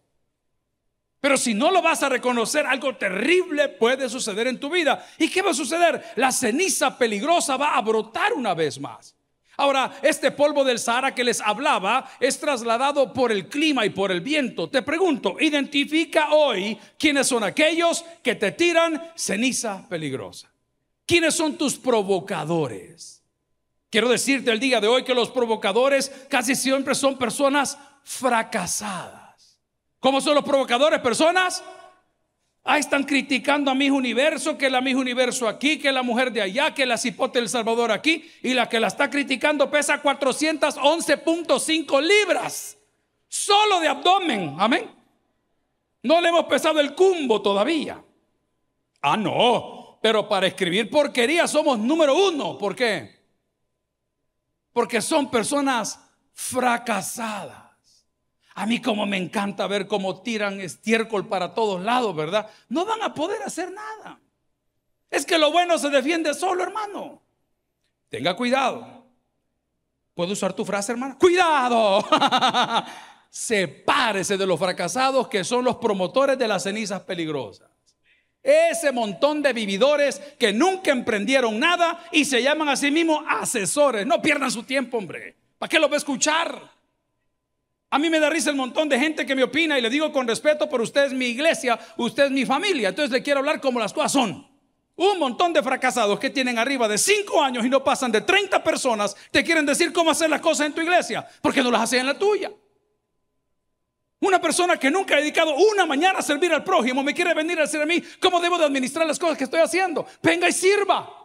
Pero 1.20 1.36
si 1.36 1.56
no 1.56 1.72
lo 1.72 1.82
vas 1.82 2.04
a 2.04 2.10
reconocer, 2.10 2.66
algo 2.68 2.96
terrible 2.96 3.70
puede 3.70 4.08
suceder 4.08 4.46
en 4.46 4.60
tu 4.60 4.70
vida. 4.70 5.06
¿Y 5.18 5.30
qué 5.30 5.42
va 5.42 5.52
a 5.52 5.56
suceder? 5.56 6.14
La 6.16 6.32
ceniza 6.32 6.96
peligrosa 6.96 7.58
va 7.58 7.76
a 7.76 7.82
brotar 7.82 8.34
una 8.34 8.54
vez 8.54 8.80
más. 8.80 9.17
Ahora, 9.60 9.98
este 10.04 10.30
polvo 10.30 10.64
del 10.64 10.78
Sahara 10.78 11.16
que 11.16 11.24
les 11.24 11.42
hablaba 11.42 12.12
es 12.20 12.40
trasladado 12.40 13.12
por 13.12 13.32
el 13.32 13.50
clima 13.50 13.88
y 13.88 13.90
por 13.90 14.12
el 14.12 14.22
viento. 14.22 14.70
Te 14.70 14.84
pregunto, 14.84 15.38
identifica 15.40 16.32
hoy 16.32 16.78
quiénes 17.00 17.28
son 17.28 17.44
aquellos 17.44 18.06
que 18.22 18.36
te 18.36 18.52
tiran 18.52 19.12
ceniza 19.16 19.88
peligrosa. 19.90 20.52
¿Quiénes 21.08 21.34
son 21.34 21.58
tus 21.58 21.76
provocadores? 21.76 23.24
Quiero 23.90 24.10
decirte 24.10 24.52
el 24.52 24.60
día 24.60 24.80
de 24.80 24.88
hoy 24.88 25.04
que 25.04 25.16
los 25.16 25.32
provocadores 25.32 26.12
casi 26.30 26.56
siempre 26.56 26.94
son 26.94 27.18
personas 27.18 27.80
fracasadas. 28.04 29.60
¿Cómo 30.00 30.22
son 30.22 30.36
los 30.36 30.44
provocadores? 30.44 31.00
Personas 31.00 31.64
Ahí 32.70 32.82
están 32.82 33.06
criticando 33.06 33.72
a 33.72 33.76
mi 33.76 33.90
universo, 33.90 34.58
que 34.58 34.70
la 34.70 34.82
mi 34.82 34.94
universo 34.94 35.48
aquí, 35.48 35.80
que 35.80 35.90
la 35.90 36.04
mujer 36.04 36.34
de 36.34 36.42
allá, 36.42 36.74
que 36.74 36.86
la 36.86 36.98
cipote 36.98 37.40
del 37.40 37.48
Salvador 37.48 37.94
aquí, 37.94 38.30
y 38.44 38.54
la 38.54 38.68
que 38.68 38.78
la 38.78 38.88
está 38.88 39.10
criticando 39.10 39.72
pesa 39.72 40.04
411.5 40.04 42.02
libras, 42.02 42.78
solo 43.30 43.80
de 43.80 43.88
abdomen, 43.88 44.58
amén. 44.60 44.92
No 46.04 46.20
le 46.20 46.28
hemos 46.28 46.44
pesado 46.44 46.82
el 46.82 46.94
cumbo 46.94 47.42
todavía. 47.42 48.04
Ah, 49.02 49.16
no, 49.16 49.98
pero 50.02 50.28
para 50.28 50.48
escribir 50.48 50.90
porquería 50.90 51.48
somos 51.48 51.80
número 51.80 52.18
uno. 52.28 52.58
¿Por 52.58 52.76
qué? 52.76 53.16
Porque 54.74 55.02
son 55.02 55.32
personas 55.32 56.02
fracasadas. 56.34 57.67
A 58.58 58.66
mí 58.66 58.82
como 58.82 59.06
me 59.06 59.18
encanta 59.18 59.68
ver 59.68 59.86
cómo 59.86 60.24
tiran 60.24 60.60
estiércol 60.60 61.28
para 61.28 61.54
todos 61.54 61.80
lados, 61.84 62.16
¿verdad? 62.16 62.50
No 62.70 62.86
van 62.86 63.04
a 63.04 63.14
poder 63.14 63.44
hacer 63.44 63.72
nada. 63.72 64.20
Es 65.12 65.28
que 65.28 65.38
lo 65.38 65.52
bueno 65.52 65.78
se 65.78 65.92
defiende 65.92 66.34
solo, 66.34 66.64
hermano. 66.64 67.22
Tenga 68.10 68.36
cuidado. 68.36 69.06
¿Puedo 70.16 70.34
usar 70.34 70.54
tu 70.54 70.66
frase, 70.66 70.92
hermano? 70.92 71.20
Cuidado. 71.20 72.04
Sepárese 73.30 74.38
de 74.38 74.48
los 74.48 74.58
fracasados 74.58 75.28
que 75.28 75.44
son 75.44 75.64
los 75.64 75.76
promotores 75.76 76.36
de 76.36 76.48
las 76.48 76.64
cenizas 76.64 77.04
peligrosas. 77.04 77.70
Ese 78.42 78.92
montón 78.92 79.44
de 79.44 79.54
vividores 79.54 80.20
que 80.40 80.52
nunca 80.52 80.90
emprendieron 80.90 81.60
nada 81.60 82.04
y 82.12 82.26
se 82.26 82.42
llaman 82.42 82.70
a 82.70 82.76
sí 82.76 82.90
mismos 82.90 83.24
asesores. 83.30 84.08
No 84.08 84.20
pierdan 84.20 84.50
su 84.50 84.64
tiempo, 84.64 84.98
hombre. 84.98 85.36
¿Para 85.60 85.70
qué 85.70 85.78
lo 85.78 85.88
va 85.88 85.94
a 85.94 85.98
escuchar? 85.98 86.77
A 87.90 88.00
mí 88.00 88.10
me 88.10 88.20
da 88.20 88.30
risa 88.30 88.50
el 88.50 88.56
montón 88.58 88.90
de 88.90 89.00
gente 89.00 89.26
que 89.26 89.34
me 89.36 89.44
opina 89.44 89.80
y 89.80 89.82
le 89.82 89.90
digo 89.90 90.12
con 90.12 90.28
respeto, 90.28 90.70
pero 90.70 90.84
usted 90.84 91.06
es 91.06 91.14
mi 91.14 91.28
iglesia, 91.28 91.80
usted 91.98 92.26
es 92.26 92.32
mi 92.32 92.46
familia, 92.46 92.90
entonces 92.90 93.12
le 93.12 93.24
quiero 93.24 93.40
hablar 93.40 93.62
como 93.62 93.80
las 93.80 93.94
cosas 93.94 94.12
son. 94.12 94.46
Un 94.98 95.20
montón 95.20 95.54
de 95.54 95.64
fracasados 95.64 96.20
que 96.20 96.30
tienen 96.30 96.58
arriba 96.58 96.88
de 96.88 96.98
5 96.98 97.42
años 97.42 97.66
y 97.66 97.70
no 97.70 97.84
pasan 97.84 98.12
de 98.12 98.22
30 98.22 98.64
personas 98.64 99.16
te 99.32 99.44
quieren 99.44 99.66
decir 99.66 99.94
cómo 99.94 100.12
hacer 100.12 100.30
las 100.30 100.42
cosas 100.42 100.68
en 100.68 100.74
tu 100.74 100.82
iglesia, 100.82 101.26
porque 101.42 101.64
no 101.64 101.72
las 101.72 101.84
hacen 101.84 102.02
en 102.02 102.08
la 102.08 102.18
tuya. 102.18 102.52
Una 104.20 104.42
persona 104.42 104.78
que 104.78 104.90
nunca 104.90 105.16
ha 105.16 105.20
dedicado 105.20 105.56
una 105.56 105.86
mañana 105.86 106.20
a 106.20 106.24
servir 106.24 106.52
al 106.52 106.64
prójimo 106.64 107.04
me 107.04 107.14
quiere 107.14 107.34
venir 107.36 107.60
a 107.60 107.62
decir 107.62 107.80
a 107.80 107.86
mí 107.86 108.02
cómo 108.20 108.42
debo 108.42 108.58
de 108.58 108.66
administrar 108.66 109.06
las 109.06 109.20
cosas 109.20 109.38
que 109.38 109.44
estoy 109.44 109.62
haciendo. 109.62 110.06
Venga 110.22 110.50
y 110.50 110.52
sirva. 110.52 111.17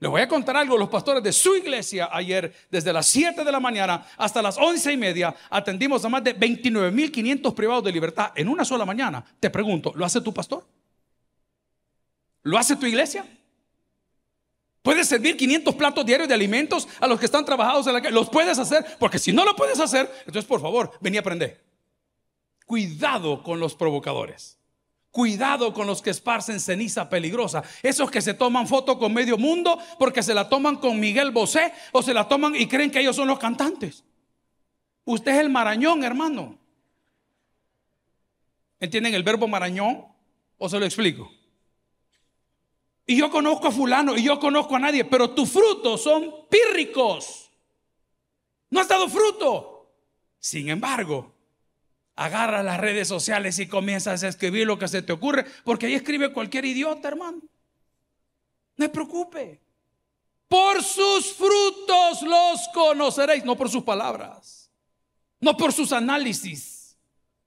Les 0.00 0.10
voy 0.10 0.20
a 0.20 0.28
contar 0.28 0.56
algo, 0.56 0.76
los 0.76 0.88
pastores 0.88 1.22
de 1.22 1.32
su 1.32 1.56
iglesia 1.56 2.08
ayer, 2.12 2.52
desde 2.70 2.92
las 2.92 3.06
7 3.06 3.44
de 3.44 3.52
la 3.52 3.60
mañana 3.60 4.06
hasta 4.16 4.42
las 4.42 4.58
11 4.58 4.92
y 4.92 4.96
media, 4.96 5.34
atendimos 5.48 6.04
a 6.04 6.08
más 6.08 6.22
de 6.22 6.38
29.500 6.38 7.54
privados 7.54 7.84
de 7.84 7.92
libertad 7.92 8.32
en 8.34 8.48
una 8.48 8.64
sola 8.64 8.84
mañana. 8.84 9.24
Te 9.40 9.50
pregunto, 9.50 9.92
¿lo 9.94 10.04
hace 10.04 10.20
tu 10.20 10.34
pastor? 10.34 10.66
¿Lo 12.42 12.58
hace 12.58 12.76
tu 12.76 12.86
iglesia? 12.86 13.24
¿Puedes 14.82 15.08
servir 15.08 15.36
500 15.38 15.74
platos 15.76 16.04
diarios 16.04 16.28
de 16.28 16.34
alimentos 16.34 16.86
a 17.00 17.06
los 17.06 17.18
que 17.18 17.24
están 17.24 17.44
trabajados 17.46 17.86
en 17.86 17.94
la 17.94 18.02
calle? 18.02 18.14
¿Los 18.14 18.28
puedes 18.28 18.58
hacer? 18.58 18.84
Porque 18.98 19.18
si 19.18 19.32
no 19.32 19.46
lo 19.46 19.56
puedes 19.56 19.80
hacer, 19.80 20.12
entonces 20.26 20.44
por 20.44 20.60
favor, 20.60 20.92
vení 21.00 21.16
a 21.16 21.20
aprender. 21.20 21.64
Cuidado 22.66 23.42
con 23.42 23.60
los 23.60 23.74
provocadores. 23.74 24.58
Cuidado 25.14 25.72
con 25.72 25.86
los 25.86 26.02
que 26.02 26.10
esparcen 26.10 26.58
ceniza 26.58 27.08
peligrosa. 27.08 27.62
Esos 27.84 28.10
que 28.10 28.20
se 28.20 28.34
toman 28.34 28.66
foto 28.66 28.98
con 28.98 29.14
medio 29.14 29.38
mundo 29.38 29.78
porque 29.96 30.24
se 30.24 30.34
la 30.34 30.48
toman 30.48 30.74
con 30.74 30.98
Miguel 30.98 31.30
Bosé 31.30 31.72
o 31.92 32.02
se 32.02 32.12
la 32.12 32.26
toman 32.26 32.56
y 32.56 32.66
creen 32.66 32.90
que 32.90 32.98
ellos 32.98 33.14
son 33.14 33.28
los 33.28 33.38
cantantes. 33.38 34.02
Usted 35.04 35.30
es 35.30 35.38
el 35.38 35.50
marañón, 35.50 36.02
hermano. 36.02 36.58
¿Entienden 38.80 39.14
el 39.14 39.22
verbo 39.22 39.46
marañón? 39.46 40.04
¿O 40.58 40.68
se 40.68 40.80
lo 40.80 40.84
explico? 40.84 41.30
Y 43.06 43.16
yo 43.16 43.30
conozco 43.30 43.68
a 43.68 43.70
fulano 43.70 44.16
y 44.16 44.24
yo 44.24 44.40
conozco 44.40 44.74
a 44.74 44.80
nadie, 44.80 45.04
pero 45.04 45.30
tus 45.30 45.48
frutos 45.48 46.02
son 46.02 46.48
pírricos. 46.50 47.52
No 48.68 48.80
has 48.80 48.88
dado 48.88 49.08
fruto. 49.08 49.94
Sin 50.40 50.70
embargo, 50.70 51.33
agarra 52.16 52.62
las 52.62 52.80
redes 52.80 53.08
sociales 53.08 53.58
y 53.58 53.66
comienzas 53.66 54.22
a 54.22 54.28
escribir 54.28 54.66
lo 54.66 54.78
que 54.78 54.88
se 54.88 55.02
te 55.02 55.12
ocurre, 55.12 55.44
porque 55.64 55.86
ahí 55.86 55.94
escribe 55.94 56.32
cualquier 56.32 56.64
idiota, 56.64 57.08
hermano. 57.08 57.40
No 58.76 58.84
se 58.84 58.88
preocupe. 58.88 59.60
Por 60.48 60.82
sus 60.82 61.32
frutos 61.32 62.22
los 62.22 62.68
conoceréis, 62.72 63.44
no 63.44 63.56
por 63.56 63.68
sus 63.68 63.82
palabras, 63.82 64.70
no 65.40 65.56
por 65.56 65.72
sus 65.72 65.90
análisis, 65.90 66.96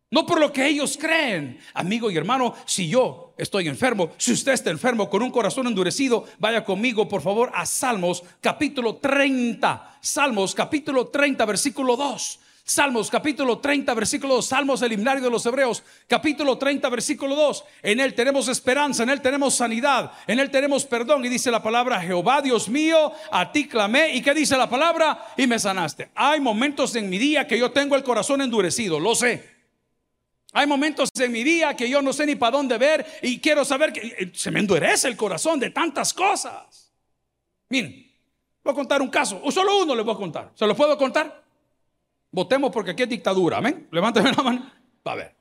no 0.09 0.25
por 0.25 0.39
lo 0.39 0.51
que 0.51 0.67
ellos 0.67 0.97
creen. 1.00 1.59
Amigo 1.74 2.09
y 2.12 2.17
hermano, 2.17 2.55
si 2.65 2.89
yo 2.89 3.33
estoy 3.38 3.67
enfermo, 3.67 4.12
si 4.17 4.33
usted 4.33 4.53
está 4.53 4.71
enfermo 4.71 5.09
con 5.09 5.21
un 5.21 5.31
corazón 5.31 5.67
endurecido, 5.67 6.25
vaya 6.39 6.63
conmigo 6.65 7.07
por 7.07 7.21
favor 7.21 7.51
a 7.53 7.65
Salmos 7.65 8.24
capítulo 8.41 8.97
30. 8.97 10.00
Salmos 10.01 10.55
capítulo 10.55 11.07
30, 11.07 11.45
versículo 11.45 11.95
2. 11.95 12.39
Salmos 12.69 13.09
capítulo 13.09 13.59
30, 13.59 13.93
versículo 13.93 14.33
2. 14.36 14.45
Salmos 14.45 14.81
el 14.81 14.91
himnario 14.91 15.24
de 15.24 15.29
los 15.29 15.45
Hebreos, 15.45 15.81
capítulo 16.05 16.57
30, 16.57 16.89
versículo 16.89 17.33
2. 17.33 17.63
En 17.81 18.01
él 18.01 18.13
tenemos 18.13 18.50
esperanza, 18.50 19.03
en 19.03 19.09
él 19.09 19.21
tenemos 19.21 19.55
sanidad, 19.55 20.12
en 20.27 20.38
él 20.38 20.51
tenemos 20.51 20.86
perdón. 20.86 21.24
Y 21.24 21.29
dice 21.29 21.50
la 21.50 21.63
palabra, 21.63 22.01
Jehová 22.01 22.41
Dios 22.41 22.67
mío, 22.67 23.13
a 23.31 23.53
ti 23.53 23.69
clamé. 23.69 24.13
¿Y 24.13 24.21
qué 24.21 24.33
dice 24.33 24.57
la 24.57 24.69
palabra? 24.69 25.27
Y 25.38 25.47
me 25.47 25.57
sanaste. 25.57 26.09
Hay 26.13 26.41
momentos 26.41 26.93
en 26.97 27.09
mi 27.09 27.17
día 27.17 27.47
que 27.47 27.57
yo 27.57 27.71
tengo 27.71 27.95
el 27.95 28.03
corazón 28.03 28.41
endurecido, 28.41 29.00
lo 29.00 29.15
sé. 29.15 29.50
Hay 30.51 30.67
momentos 30.67 31.09
en 31.17 31.31
mi 31.31 31.45
día 31.45 31.74
que 31.74 31.89
yo 31.89 32.01
no 32.01 32.12
sé 32.12 32.25
ni 32.25 32.36
para 32.36 32.57
dónde 32.57 32.77
ver 32.77 33.05
y 33.21 33.39
quiero 33.39 33.63
saber 33.63 33.93
que 33.93 34.07
eh, 34.07 34.31
se 34.33 34.51
me 34.51 34.59
endurece 34.59 35.07
el 35.07 35.15
corazón 35.15 35.57
de 35.57 35.69
tantas 35.69 36.13
cosas. 36.13 36.91
Miren, 37.69 38.12
voy 38.62 38.74
a 38.74 38.75
contar 38.75 39.01
un 39.01 39.09
caso, 39.09 39.39
o 39.41 39.53
solo 39.53 39.83
uno 39.83 39.95
les 39.95 40.03
voy 40.03 40.15
a 40.15 40.17
contar. 40.17 40.51
¿Se 40.53 40.67
lo 40.67 40.75
puedo 40.75 40.97
contar? 40.97 41.47
Votemos 42.31 42.72
porque 42.72 42.91
aquí 42.91 43.03
es 43.03 43.10
dictadura. 43.10 43.57
Amén. 43.57 43.88
Levántame 43.91 44.31
la 44.31 44.43
mano. 44.43 44.72
Va 45.07 45.13
a 45.13 45.15
ver. 45.15 45.36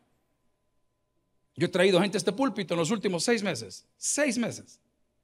Yo 1.57 1.67
he 1.67 1.71
traído 1.71 2.01
gente 2.01 2.17
a 2.17 2.21
este 2.21 2.33
púlpito 2.33 2.75
en 2.75 2.81
los 2.81 2.91
últimos 2.91 3.25
seis 3.25 3.43
meses. 3.43 3.87
Seis 3.97 4.39
meses. 4.39 4.81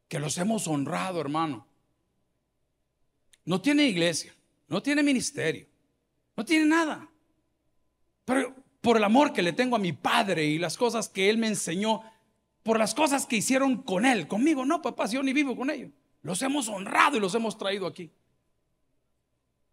Que 0.09 0.19
los 0.19 0.37
hemos 0.39 0.67
honrado, 0.67 1.21
hermano. 1.21 1.67
No 3.45 3.61
tiene 3.61 3.87
iglesia. 3.87 4.35
No 4.69 4.83
tiene 4.83 5.03
ministerio. 5.03 5.67
No 6.37 6.45
tiene 6.45 6.67
nada. 6.67 7.09
Pero 8.25 8.55
por 8.81 8.97
el 8.97 9.05
amor 9.05 9.33
que 9.33 9.43
le 9.43 9.53
tengo 9.53 9.77
a 9.77 9.79
mi 9.79 9.93
padre 9.93 10.45
y 10.45 10.59
las 10.59 10.77
cosas 10.77 11.09
que 11.09 11.29
él 11.29 11.39
me 11.39 11.49
enseñó, 11.49 12.03
por 12.63 12.79
las 12.79 12.95
cosas 12.95 13.27
que 13.27 13.37
hicieron 13.37 13.83
con 13.83 14.07
él, 14.07 14.27
conmigo, 14.27 14.65
no, 14.65 14.81
papá, 14.81 15.09
si 15.09 15.17
yo 15.17 15.23
ni 15.23 15.33
vivo 15.33 15.57
con 15.57 15.71
ellos. 15.71 15.91
Los 16.23 16.41
hemos 16.43 16.69
honrado 16.69 17.17
y 17.17 17.21
los 17.21 17.35
hemos 17.35 17.59
traído 17.59 17.87
aquí. 17.87 18.11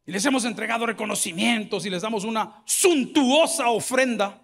Y 0.09 0.11
les 0.11 0.25
hemos 0.25 0.43
entregado 0.43 0.87
reconocimientos 0.87 1.85
y 1.85 1.89
les 1.91 2.01
damos 2.01 2.23
una 2.23 2.63
suntuosa 2.65 3.69
ofrenda 3.69 4.41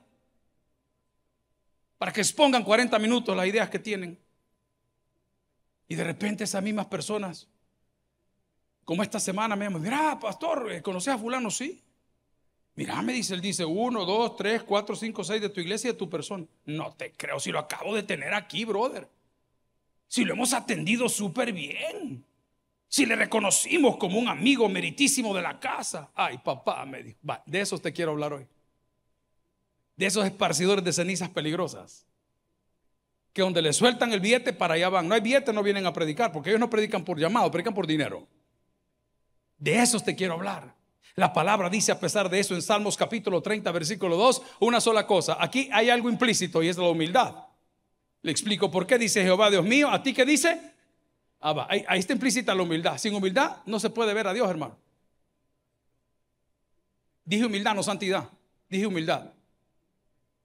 para 1.98 2.14
que 2.14 2.22
expongan 2.22 2.64
40 2.64 3.00
minutos 3.00 3.36
las 3.36 3.48
ideas 3.48 3.68
que 3.72 3.80
tienen. 3.80 4.16
Y 5.88 5.96
de 5.96 6.04
repente 6.04 6.44
esas 6.44 6.62
mismas 6.62 6.86
personas, 6.86 7.48
como 8.84 9.02
esta 9.02 9.20
semana 9.20 9.56
me 9.56 9.66
llaman, 9.66 9.82
mira, 9.82 10.20
pastor, 10.20 10.72
eh, 10.72 10.84
¿conoces 10.84 11.16
a 11.16 11.18
fulano? 11.18 11.50
Sí. 11.50 11.82
Mira, 12.76 13.02
me 13.02 13.14
dice, 13.14 13.34
él 13.34 13.42
dice, 13.42 13.66
uno, 13.66 14.06
dos, 14.06 14.36
tres, 14.36 14.62
cuatro, 14.62 14.96
cinco, 14.96 15.24
seis 15.24 15.42
de 15.42 15.50
tu 15.50 15.62
iglesia 15.62 15.90
y 15.90 15.94
de 15.94 15.98
tu 15.98 16.08
persona. 16.08 16.46
No 16.66 16.94
te 16.94 17.12
creo, 17.14 17.40
si 17.40 17.52
lo 17.52 17.58
acabo 17.58 17.96
de 17.96 18.04
tener 18.04 18.36
aquí, 18.36 18.66
brother. 18.66 19.10
Si 20.08 20.26
lo 20.26 20.36
hemos 20.36 20.54
atendido 20.54 21.10
súper 21.10 21.52
bien. 21.54 22.24
Si 22.96 23.06
le 23.06 23.18
reconocimos 23.18 23.98
como 23.98 24.18
un 24.18 24.30
amigo 24.30 24.70
meritísimo 24.70 25.36
de 25.36 25.42
la 25.42 25.60
casa. 25.60 26.12
Ay, 26.16 26.38
papá, 26.38 26.86
me 26.86 27.04
dijo. 27.04 27.20
de 27.46 27.60
esos 27.60 27.82
te 27.82 27.92
quiero 27.92 28.12
hablar 28.12 28.32
hoy. 28.32 28.48
De 29.98 30.06
esos 30.06 30.24
esparcidores 30.24 30.82
de 30.82 30.94
cenizas 30.94 31.28
peligrosas. 31.28 32.06
Que 33.34 33.42
donde 33.42 33.62
le 33.62 33.74
sueltan 33.74 34.14
el 34.14 34.22
billete, 34.22 34.54
para 34.54 34.76
allá 34.76 34.88
van. 34.88 35.10
No 35.10 35.14
hay 35.14 35.20
billete, 35.20 35.52
no 35.52 35.62
vienen 35.62 35.86
a 35.86 35.92
predicar, 35.92 36.32
porque 36.32 36.52
ellos 36.52 36.60
no 36.62 36.70
predican 36.70 37.04
por 37.04 37.20
llamado, 37.20 37.52
predican 37.52 37.74
por 37.74 37.86
dinero. 37.86 38.30
De 39.58 39.76
esos 39.76 40.02
te 40.02 40.16
quiero 40.16 40.36
hablar. 40.36 40.74
La 41.16 41.34
palabra 41.34 41.70
dice 41.70 41.92
a 41.92 42.00
pesar 42.00 42.30
de 42.30 42.40
eso 42.40 42.56
en 42.56 42.62
Salmos 42.62 42.96
capítulo 42.96 43.42
30, 43.42 43.74
versículo 43.74 44.16
2, 44.16 44.42
una 44.62 44.80
sola 44.80 45.06
cosa. 45.06 45.36
Aquí 45.38 45.68
hay 45.74 45.90
algo 45.90 46.10
implícito 46.10 46.64
y 46.64 46.70
es 46.70 46.78
la 46.78 46.88
humildad. 46.88 47.36
Le 48.22 48.32
explico 48.32 48.72
por 48.72 48.88
qué 48.88 48.98
dice 48.98 49.22
Jehová 49.22 49.50
Dios 49.50 49.66
mío. 49.66 49.90
¿A 49.92 50.02
ti 50.02 50.14
qué 50.14 50.24
dice? 50.24 50.75
Ah, 51.40 51.68
ahí, 51.70 52.00
está 52.00 52.14
implícita 52.14 52.56
la 52.56 52.64
humildad. 52.64 52.98
Sin 52.98 53.14
humildad 53.14 53.58
no 53.66 53.80
se 53.80 53.90
puede 53.90 54.14
ver 54.14 54.28
a 54.28 54.34
Dios, 54.34 54.50
hermano. 54.50 54.78
Dije 57.24 57.46
humildad, 57.46 57.76
no 57.76 57.84
santidad. 57.84 58.30
Dije 58.70 58.86
humildad. 58.86 59.32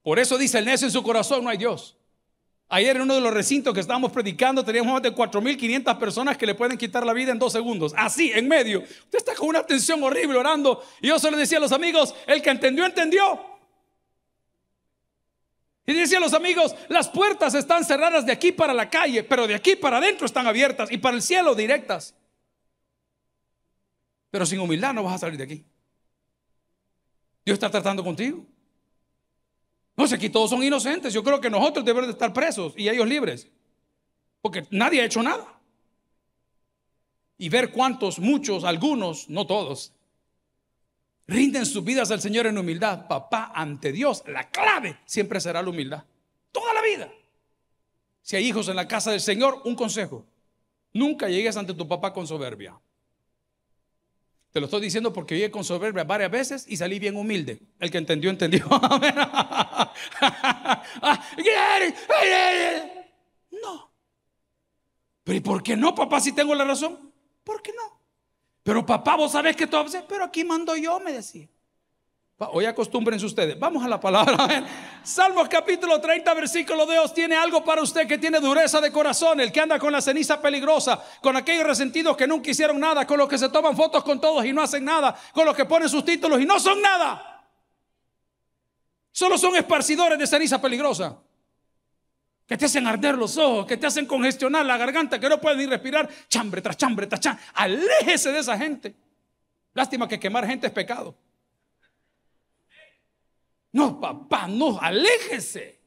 Por 0.02 0.18
eso 0.18 0.38
dice 0.38 0.58
el 0.58 0.64
necio 0.64 0.86
en 0.86 0.92
su 0.92 1.02
corazón, 1.02 1.44
no 1.44 1.50
hay 1.50 1.58
Dios. 1.58 1.96
Ayer 2.68 2.94
en 2.96 3.02
uno 3.02 3.16
de 3.16 3.20
los 3.20 3.34
recintos 3.34 3.74
que 3.74 3.80
estábamos 3.80 4.12
predicando 4.12 4.64
teníamos 4.64 4.92
más 4.92 5.02
de 5.02 5.12
4.500 5.12 5.98
personas 5.98 6.36
que 6.36 6.46
le 6.46 6.54
pueden 6.54 6.78
quitar 6.78 7.04
la 7.04 7.12
vida 7.12 7.32
en 7.32 7.38
dos 7.38 7.52
segundos. 7.52 7.92
Así, 7.96 8.30
en 8.32 8.46
medio. 8.46 8.80
Usted 8.80 9.18
está 9.18 9.34
con 9.34 9.48
una 9.48 9.64
tensión 9.64 10.02
horrible 10.04 10.38
orando. 10.38 10.80
Y 11.00 11.08
yo 11.08 11.18
solo 11.18 11.36
decía 11.36 11.58
a 11.58 11.60
los 11.60 11.72
amigos, 11.72 12.14
el 12.28 12.40
que 12.40 12.50
entendió, 12.50 12.86
entendió. 12.86 13.49
Y 15.90 15.94
decía 15.94 16.18
a 16.18 16.20
los 16.20 16.34
amigos, 16.34 16.76
las 16.88 17.08
puertas 17.08 17.52
están 17.54 17.84
cerradas 17.84 18.24
de 18.24 18.30
aquí 18.30 18.52
para 18.52 18.72
la 18.72 18.88
calle, 18.88 19.24
pero 19.24 19.48
de 19.48 19.56
aquí 19.56 19.74
para 19.74 19.96
adentro 19.96 20.24
están 20.24 20.46
abiertas 20.46 20.88
y 20.92 20.98
para 20.98 21.16
el 21.16 21.22
cielo 21.22 21.52
directas. 21.56 22.14
Pero 24.30 24.46
sin 24.46 24.60
humildad 24.60 24.94
no 24.94 25.02
vas 25.02 25.16
a 25.16 25.18
salir 25.18 25.36
de 25.36 25.42
aquí. 25.42 25.64
Dios 27.44 27.54
está 27.54 27.68
tratando 27.72 28.04
contigo. 28.04 28.46
No 29.96 30.06
sé, 30.06 30.14
aquí 30.14 30.30
todos 30.30 30.50
son 30.50 30.62
inocentes. 30.62 31.12
Yo 31.12 31.24
creo 31.24 31.40
que 31.40 31.50
nosotros 31.50 31.84
debemos 31.84 32.06
de 32.06 32.12
estar 32.12 32.32
presos 32.32 32.72
y 32.76 32.88
ellos 32.88 33.08
libres. 33.08 33.48
Porque 34.40 34.68
nadie 34.70 35.00
ha 35.00 35.06
hecho 35.06 35.24
nada. 35.24 35.60
Y 37.36 37.48
ver 37.48 37.72
cuántos, 37.72 38.20
muchos, 38.20 38.62
algunos, 38.62 39.28
no 39.28 39.44
todos, 39.44 39.92
rinden 41.30 41.64
sus 41.64 41.84
vidas 41.84 42.10
al 42.10 42.20
Señor 42.20 42.46
en 42.46 42.58
humildad. 42.58 43.06
Papá, 43.06 43.52
ante 43.54 43.92
Dios, 43.92 44.24
la 44.26 44.50
clave 44.50 44.98
siempre 45.06 45.40
será 45.40 45.62
la 45.62 45.70
humildad. 45.70 46.04
Toda 46.52 46.74
la 46.74 46.82
vida. 46.82 47.10
Si 48.22 48.36
hay 48.36 48.46
hijos 48.46 48.68
en 48.68 48.76
la 48.76 48.88
casa 48.88 49.12
del 49.12 49.20
Señor, 49.20 49.62
un 49.64 49.74
consejo. 49.76 50.26
Nunca 50.92 51.28
llegues 51.28 51.56
ante 51.56 51.72
tu 51.72 51.86
papá 51.86 52.12
con 52.12 52.26
soberbia. 52.26 52.78
Te 54.52 54.58
lo 54.58 54.66
estoy 54.66 54.80
diciendo 54.80 55.12
porque 55.12 55.36
llegué 55.36 55.52
con 55.52 55.62
soberbia 55.62 56.02
varias 56.02 56.32
veces 56.32 56.64
y 56.66 56.76
salí 56.76 56.98
bien 56.98 57.16
humilde. 57.16 57.60
El 57.78 57.92
que 57.92 57.98
entendió, 57.98 58.30
entendió. 58.30 58.66
no. 63.62 63.92
Pero 65.22 65.38
¿y 65.38 65.40
por 65.40 65.62
qué 65.62 65.76
no, 65.76 65.94
papá, 65.94 66.20
si 66.20 66.32
tengo 66.32 66.56
la 66.56 66.64
razón? 66.64 67.12
¿Por 67.44 67.62
qué 67.62 67.72
no? 67.72 67.99
Pero 68.62 68.84
papá, 68.84 69.16
vos 69.16 69.32
sabés 69.32 69.56
que 69.56 69.66
tú 69.66 69.76
pero 70.08 70.24
aquí 70.24 70.44
mando 70.44 70.76
yo, 70.76 71.00
me 71.00 71.12
decía. 71.12 71.48
Hoy 72.52 72.64
acostúmbrense 72.64 73.26
ustedes. 73.26 73.58
Vamos 73.58 73.84
a 73.84 73.88
la 73.88 74.00
palabra. 74.00 74.64
Salmos 75.04 75.46
capítulo 75.46 76.00
30, 76.00 76.32
versículo 76.32 76.86
2. 76.86 77.12
Tiene 77.12 77.36
algo 77.36 77.62
para 77.62 77.82
usted 77.82 78.08
que 78.08 78.16
tiene 78.16 78.40
dureza 78.40 78.80
de 78.80 78.90
corazón. 78.90 79.40
El 79.40 79.52
que 79.52 79.60
anda 79.60 79.78
con 79.78 79.92
la 79.92 80.00
ceniza 80.00 80.40
peligrosa. 80.40 81.04
Con 81.20 81.36
aquellos 81.36 81.66
resentidos 81.66 82.16
que 82.16 82.26
nunca 82.26 82.50
hicieron 82.50 82.80
nada. 82.80 83.06
Con 83.06 83.18
los 83.18 83.28
que 83.28 83.36
se 83.36 83.50
toman 83.50 83.76
fotos 83.76 84.02
con 84.02 84.18
todos 84.18 84.42
y 84.46 84.54
no 84.54 84.62
hacen 84.62 84.86
nada. 84.86 85.14
Con 85.34 85.44
los 85.44 85.54
que 85.54 85.66
ponen 85.66 85.90
sus 85.90 86.02
títulos 86.02 86.40
y 86.40 86.46
no 86.46 86.58
son 86.58 86.80
nada. 86.80 87.46
Solo 89.12 89.36
son 89.36 89.56
esparcidores 89.56 90.18
de 90.18 90.26
ceniza 90.26 90.58
peligrosa. 90.62 91.18
Que 92.50 92.56
te 92.56 92.64
hacen 92.64 92.84
arder 92.84 93.16
los 93.16 93.36
ojos. 93.36 93.64
Que 93.64 93.76
te 93.76 93.86
hacen 93.86 94.06
congestionar 94.06 94.66
la 94.66 94.76
garganta. 94.76 95.20
Que 95.20 95.28
no 95.28 95.40
pueden 95.40 95.58
ni 95.58 95.66
respirar. 95.66 96.10
Chambre 96.26 96.60
tras 96.60 96.76
chambre 96.76 97.06
tras 97.06 97.20
chambre. 97.20 97.44
Aléjese 97.54 98.32
de 98.32 98.40
esa 98.40 98.58
gente. 98.58 98.92
Lástima 99.72 100.08
que 100.08 100.18
quemar 100.18 100.44
gente 100.44 100.66
es 100.66 100.72
pecado. 100.72 101.16
No, 103.70 104.00
papá, 104.00 104.48
no, 104.48 104.80
aléjese. 104.80 105.78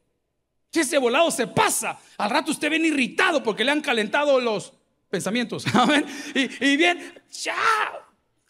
Si 0.71 0.79
ese 0.79 0.97
volado 0.99 1.29
se 1.31 1.47
pasa, 1.47 1.99
al 2.17 2.29
rato 2.29 2.51
usted 2.51 2.69
viene 2.69 2.87
irritado 2.87 3.43
porque 3.43 3.65
le 3.65 3.71
han 3.71 3.81
calentado 3.81 4.39
los 4.39 4.71
pensamientos. 5.09 5.65
Y, 6.33 6.65
y 6.65 6.77
bien, 6.77 7.21
ya, 7.29 7.57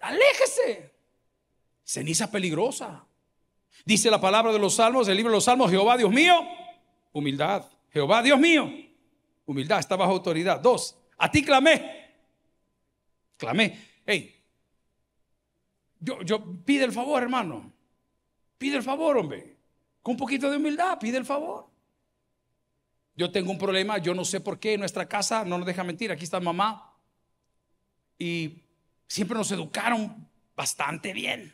aléjese. 0.02 0.94
Ceniza 1.84 2.30
peligrosa. 2.30 3.04
Dice 3.84 4.12
la 4.12 4.22
palabra 4.22 4.54
de 4.54 4.60
los 4.60 4.76
salmos, 4.76 5.08
el 5.08 5.18
libro 5.18 5.32
de 5.32 5.38
los 5.38 5.46
salmos, 5.46 5.72
Jehová 5.72 5.98
Dios 5.98 6.12
mío, 6.12 6.48
humildad. 7.12 7.73
Jehová 7.94 8.24
Dios 8.24 8.40
mío, 8.40 8.72
humildad, 9.46 9.80
está 9.80 9.96
bajo 9.96 10.12
autoridad. 10.12 10.60
Dos, 10.60 10.98
a 11.18 11.30
ti 11.30 11.44
clamé. 11.44 12.12
Clamé. 13.38 13.78
Hey, 14.06 14.44
yo, 16.00 16.22
yo 16.24 16.44
pide 16.66 16.86
el 16.86 16.92
favor, 16.92 17.22
hermano. 17.22 17.72
Pide 18.58 18.78
el 18.78 18.84
favor, 18.84 19.18
hombre. 19.18 19.58
Con 20.02 20.14
un 20.14 20.18
poquito 20.18 20.50
de 20.50 20.58
humildad, 20.58 20.98
pide 21.00 21.18
el 21.18 21.26
favor. 21.26 21.70
Yo 23.16 23.32
tengo 23.32 23.52
un 23.52 23.60
problema, 23.60 24.00
yo 24.00 24.16
no 24.16 24.26
sé 24.26 24.42
por 24.42 24.60
qué 24.60 24.74
en 24.74 24.80
nuestra 24.80 25.08
casa, 25.08 25.46
no 25.46 25.58
nos 25.58 25.68
deja 25.68 25.84
mentir, 25.84 26.12
aquí 26.12 26.24
está 26.24 26.40
mamá. 26.40 26.98
Y 28.18 28.64
siempre 29.08 29.38
nos 29.38 29.52
educaron 29.52 30.28
bastante 30.56 31.14
bien. 31.14 31.54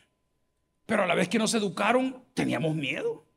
Pero 0.85 1.03
a 1.03 1.05
la 1.05 1.15
vez 1.15 1.27
que 1.27 1.37
nos 1.37 1.53
educaron, 1.53 2.23
teníamos 2.33 2.75
miedo. 2.75 3.28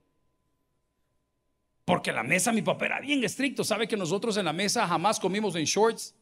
Porque 1.84 2.12
la 2.12 2.22
mesa 2.22 2.52
mi 2.52 2.62
papá 2.62 2.86
era 2.86 3.00
bien 3.00 3.24
estricto. 3.24 3.64
Sabe 3.64 3.88
que 3.88 3.96
nosotros 3.96 4.36
en 4.36 4.44
la 4.44 4.52
mesa 4.52 4.86
jamás 4.86 5.18
comimos 5.18 5.56
en 5.56 5.64
shorts, 5.64 6.14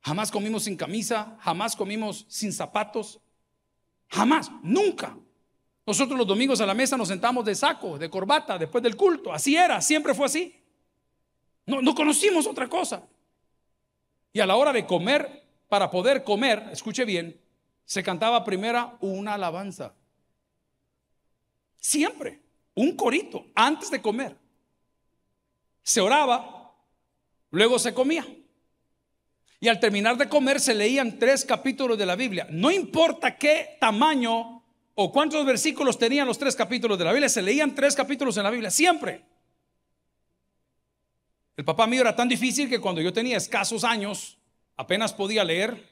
jamás 0.00 0.30
comimos 0.30 0.64
sin 0.64 0.76
camisa, 0.76 1.36
jamás 1.40 1.74
comimos 1.74 2.26
sin 2.28 2.52
zapatos. 2.52 3.20
Jamás, 4.08 4.50
nunca. 4.62 5.16
Nosotros 5.86 6.18
los 6.18 6.26
domingos 6.26 6.60
a 6.60 6.66
la 6.66 6.74
mesa 6.74 6.96
nos 6.96 7.08
sentamos 7.08 7.44
de 7.44 7.54
saco, 7.54 7.98
de 7.98 8.10
corbata, 8.10 8.58
después 8.58 8.82
del 8.82 8.96
culto. 8.96 9.32
Así 9.32 9.56
era, 9.56 9.80
siempre 9.80 10.14
fue 10.14 10.26
así. 10.26 10.54
No, 11.64 11.80
no 11.80 11.94
conocimos 11.94 12.46
otra 12.46 12.68
cosa. 12.68 13.06
Y 14.32 14.40
a 14.40 14.46
la 14.46 14.56
hora 14.56 14.72
de 14.72 14.86
comer, 14.86 15.44
para 15.68 15.90
poder 15.90 16.24
comer, 16.24 16.68
escuche 16.72 17.04
bien, 17.04 17.40
se 17.84 18.02
cantaba 18.02 18.44
primero 18.44 18.98
una 19.00 19.34
alabanza. 19.34 19.94
Siempre, 21.78 22.42
un 22.74 22.94
corito, 22.94 23.46
antes 23.54 23.90
de 23.90 24.02
comer. 24.02 24.36
Se 25.88 26.02
oraba, 26.02 26.74
luego 27.50 27.78
se 27.78 27.94
comía. 27.94 28.26
Y 29.58 29.68
al 29.68 29.80
terminar 29.80 30.18
de 30.18 30.28
comer 30.28 30.60
se 30.60 30.74
leían 30.74 31.18
tres 31.18 31.46
capítulos 31.46 31.96
de 31.96 32.04
la 32.04 32.14
Biblia. 32.14 32.46
No 32.50 32.70
importa 32.70 33.38
qué 33.38 33.78
tamaño 33.80 34.62
o 34.94 35.10
cuántos 35.10 35.46
versículos 35.46 35.98
tenían 35.98 36.26
los 36.26 36.38
tres 36.38 36.54
capítulos 36.54 36.98
de 36.98 37.06
la 37.06 37.12
Biblia. 37.12 37.30
Se 37.30 37.40
leían 37.40 37.74
tres 37.74 37.96
capítulos 37.96 38.36
en 38.36 38.42
la 38.42 38.50
Biblia, 38.50 38.70
siempre. 38.70 39.24
El 41.56 41.64
papá 41.64 41.86
mío 41.86 42.02
era 42.02 42.14
tan 42.14 42.28
difícil 42.28 42.68
que 42.68 42.82
cuando 42.82 43.00
yo 43.00 43.10
tenía 43.10 43.38
escasos 43.38 43.82
años, 43.82 44.36
apenas 44.76 45.14
podía 45.14 45.42
leer, 45.42 45.82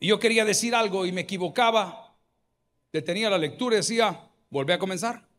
y 0.00 0.08
yo 0.08 0.18
quería 0.18 0.44
decir 0.44 0.74
algo 0.74 1.06
y 1.06 1.12
me 1.12 1.20
equivocaba, 1.20 2.16
detenía 2.92 3.30
la 3.30 3.38
lectura 3.38 3.76
y 3.76 3.78
decía, 3.78 4.28
volví 4.50 4.72
a 4.72 4.80
comenzar. 4.80 5.29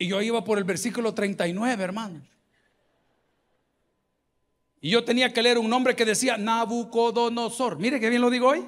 Y 0.00 0.08
yo 0.08 0.22
iba 0.22 0.42
por 0.42 0.56
el 0.56 0.64
versículo 0.64 1.12
39, 1.12 1.84
hermanos. 1.84 2.22
Y 4.80 4.88
yo 4.88 5.04
tenía 5.04 5.30
que 5.30 5.42
leer 5.42 5.58
un 5.58 5.68
nombre 5.68 5.94
que 5.94 6.06
decía 6.06 6.38
Nabucodonosor. 6.38 7.78
Mire 7.78 8.00
que 8.00 8.08
bien 8.08 8.22
lo 8.22 8.30
digo 8.30 8.48
hoy. 8.48 8.64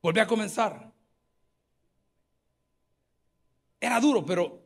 Volví 0.00 0.20
a 0.20 0.26
comenzar. 0.26 0.90
Era 3.78 4.00
duro, 4.00 4.24
pero 4.24 4.58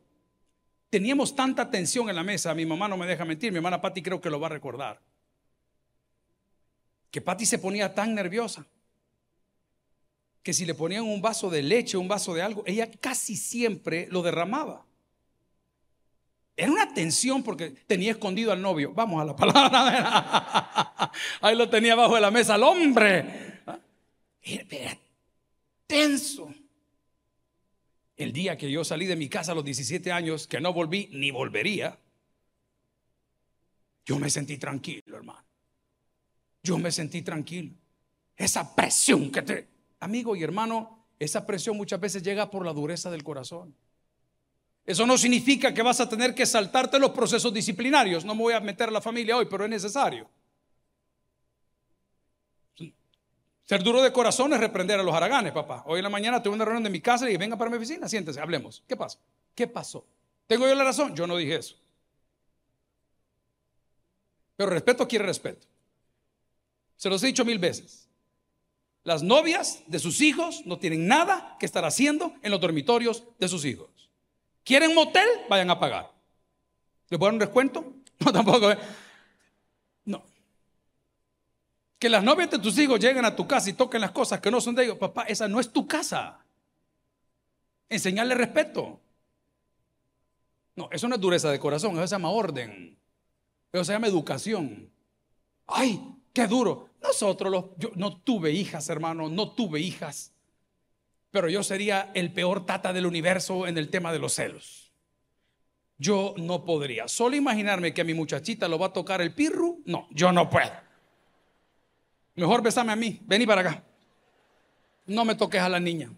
teníamos 0.89 1.35
tanta 1.35 1.69
tensión 1.69 2.09
en 2.09 2.15
la 2.15 2.23
mesa. 2.23 2.53
Mi 2.53 2.65
mamá 2.65 2.87
no 2.87 2.95
me 2.95 3.05
deja 3.05 3.25
mentir, 3.25 3.51
mi 3.51 3.57
hermana 3.57 3.81
Patti 3.81 4.01
creo 4.01 4.21
que 4.21 4.29
lo 4.29 4.39
va 4.39 4.47
a 4.47 4.51
recordar. 4.51 5.01
Que 7.11 7.19
Patti 7.19 7.45
se 7.45 7.59
ponía 7.59 7.93
tan 7.93 8.15
nerviosa 8.15 8.65
que 10.43 10.53
si 10.53 10.65
le 10.65 10.75
ponían 10.75 11.03
un 11.03 11.21
vaso 11.21 11.49
de 11.49 11.63
leche, 11.63 11.97
un 11.97 12.09
vaso 12.09 12.33
de 12.33 12.41
algo, 12.41 12.63
ella 12.67 12.91
casi 12.91 13.37
siempre 13.37 14.07
lo 14.11 14.21
derramaba. 14.21 14.85
Era 16.55 16.71
una 16.71 16.93
tensión 16.93 17.41
porque 17.41 17.71
tenía 17.71 18.11
escondido 18.11 18.51
al 18.51 18.61
novio. 18.61 18.93
Vamos 18.93 19.21
a 19.21 19.25
la 19.25 19.35
palabra. 19.37 21.11
Ahí 21.41 21.55
lo 21.55 21.69
tenía 21.69 21.95
bajo 21.95 22.15
de 22.15 22.21
la 22.21 22.29
mesa, 22.29 22.55
al 22.55 22.63
hombre. 22.63 23.61
Era, 24.41 24.97
tenso. 25.87 26.53
El 28.15 28.31
día 28.31 28.57
que 28.57 28.69
yo 28.69 28.83
salí 28.83 29.05
de 29.05 29.15
mi 29.15 29.29
casa 29.29 29.53
a 29.53 29.55
los 29.55 29.65
17 29.65 30.11
años, 30.11 30.45
que 30.45 30.61
no 30.61 30.73
volví 30.73 31.09
ni 31.13 31.31
volvería, 31.31 31.97
yo 34.05 34.19
me 34.19 34.29
sentí 34.29 34.57
tranquilo, 34.57 35.15
hermano. 35.15 35.43
Yo 36.61 36.77
me 36.77 36.91
sentí 36.91 37.21
tranquilo. 37.21 37.71
Esa 38.35 38.75
presión 38.75 39.31
que 39.31 39.41
te... 39.41 39.72
Amigo 40.03 40.35
y 40.35 40.43
hermano, 40.43 41.05
esa 41.17 41.45
presión 41.45 41.77
muchas 41.77 41.99
veces 41.99 42.21
llega 42.21 42.51
por 42.51 42.65
la 42.65 42.73
dureza 42.73 43.09
del 43.09 43.23
corazón. 43.23 43.73
Eso 44.85 45.05
no 45.05 45.17
significa 45.17 45.73
que 45.73 45.81
vas 45.81 46.01
a 46.01 46.09
tener 46.09 46.35
que 46.35 46.45
saltarte 46.45 46.99
los 46.99 47.11
procesos 47.11 47.53
disciplinarios. 47.53 48.25
No 48.25 48.35
me 48.35 48.41
voy 48.41 48.53
a 48.53 48.59
meter 48.59 48.89
a 48.89 48.91
la 48.91 48.99
familia 48.99 49.37
hoy, 49.37 49.45
pero 49.49 49.63
es 49.63 49.69
necesario. 49.69 50.29
Ser 53.63 53.81
duro 53.81 54.01
de 54.01 54.11
corazón 54.11 54.51
es 54.51 54.59
reprender 54.59 54.99
a 54.99 55.03
los 55.03 55.15
haraganes, 55.15 55.53
papá. 55.53 55.83
Hoy 55.87 55.99
en 55.99 56.03
la 56.03 56.09
mañana 56.09 56.43
tuve 56.43 56.53
una 56.53 56.65
reunión 56.65 56.83
de 56.83 56.89
mi 56.89 56.99
casa 56.99 57.23
y 57.23 57.27
dije, 57.29 57.37
venga 57.37 57.55
para 57.55 57.71
mi 57.71 57.77
oficina, 57.77 58.09
siéntese, 58.09 58.41
hablemos. 58.41 58.83
¿Qué 58.85 58.97
pasa? 58.97 59.19
¿Qué 59.55 59.67
pasó? 59.67 60.05
¿Tengo 60.47 60.67
yo 60.67 60.75
la 60.75 60.83
razón? 60.83 61.15
Yo 61.15 61.25
no 61.25 61.37
dije 61.37 61.55
eso. 61.55 61.77
Pero 64.57 64.69
respeto 64.69 65.07
quiere 65.07 65.25
respeto. 65.25 65.65
Se 66.97 67.09
los 67.09 67.23
he 67.23 67.27
dicho 67.27 67.45
mil 67.45 67.57
veces. 67.57 68.02
Las 69.03 69.21
novias 69.23 69.83
de 69.87 69.99
sus 69.99 70.21
hijos 70.21 70.65
no 70.65 70.77
tienen 70.79 71.07
nada 71.07 71.57
que 71.59 71.65
estar 71.65 71.83
haciendo 71.85 72.33
en 72.41 72.51
los 72.51 72.61
dormitorios 72.61 73.23
de 73.37 73.47
sus 73.47 73.65
hijos. 73.65 73.89
¿Quieren 74.63 74.95
motel? 74.95 75.27
Vayan 75.49 75.69
a 75.69 75.79
pagar. 75.79 76.11
¿Les 77.09 77.19
voy 77.19 77.29
un 77.29 77.39
descuento? 77.39 77.93
No, 78.23 78.31
tampoco. 78.31 78.71
¿eh? 78.71 78.77
Que 82.03 82.09
las 82.09 82.21
novias 82.21 82.51
de 82.51 82.59
tus 82.59 82.77
hijos 82.79 82.99
lleguen 82.99 83.23
a 83.23 83.33
tu 83.33 83.47
casa 83.47 83.69
y 83.69 83.73
toquen 83.73 84.01
las 84.01 84.11
cosas 84.11 84.41
que 84.41 84.51
no 84.51 84.59
son 84.59 84.75
de 84.75 84.83
ellos. 84.83 84.97
Papá, 84.97 85.23
esa 85.23 85.47
no 85.47 85.61
es 85.61 85.71
tu 85.71 85.87
casa. 85.87 86.37
Enseñarle 87.87 88.35
respeto. 88.35 88.99
No, 90.75 90.89
eso 90.91 91.07
no 91.07 91.15
es 91.15 91.21
dureza 91.21 91.49
de 91.49 91.59
corazón, 91.59 91.93
eso 91.93 92.05
se 92.05 92.15
llama 92.15 92.29
orden. 92.29 92.99
Eso 93.71 93.85
se 93.85 93.93
llama 93.93 94.07
educación. 94.07 94.91
Ay, 95.65 96.05
qué 96.33 96.47
duro. 96.47 96.89
Nosotros, 97.01 97.65
yo 97.77 97.91
no 97.95 98.17
tuve 98.17 98.51
hijas, 98.51 98.89
hermano, 98.89 99.29
no 99.29 99.51
tuve 99.51 99.79
hijas. 99.79 100.33
Pero 101.31 101.49
yo 101.49 101.63
sería 101.63 102.11
el 102.13 102.31
peor 102.31 102.65
tata 102.65 102.93
del 102.93 103.05
universo 103.05 103.67
en 103.67 103.77
el 103.77 103.89
tema 103.89 104.11
de 104.11 104.19
los 104.19 104.33
celos. 104.33 104.91
Yo 105.97 106.33
no 106.37 106.65
podría. 106.65 107.07
Solo 107.07 107.35
imaginarme 107.35 107.93
que 107.93 108.01
a 108.01 108.03
mi 108.05 108.13
muchachita 108.13 108.67
lo 108.67 108.77
va 108.77 108.87
a 108.87 108.93
tocar 108.93 109.21
el 109.21 109.33
pirru, 109.33 109.81
no, 109.85 110.07
yo 110.11 110.31
no 110.31 110.49
puedo. 110.49 110.71
Mejor 112.35 112.61
besame 112.61 112.91
a 112.91 112.95
mí, 112.95 113.19
vení 113.23 113.45
para 113.45 113.61
acá. 113.61 113.83
No 115.05 115.23
me 115.25 115.35
toques 115.35 115.61
a 115.61 115.69
la 115.69 115.79
niña. 115.79 116.11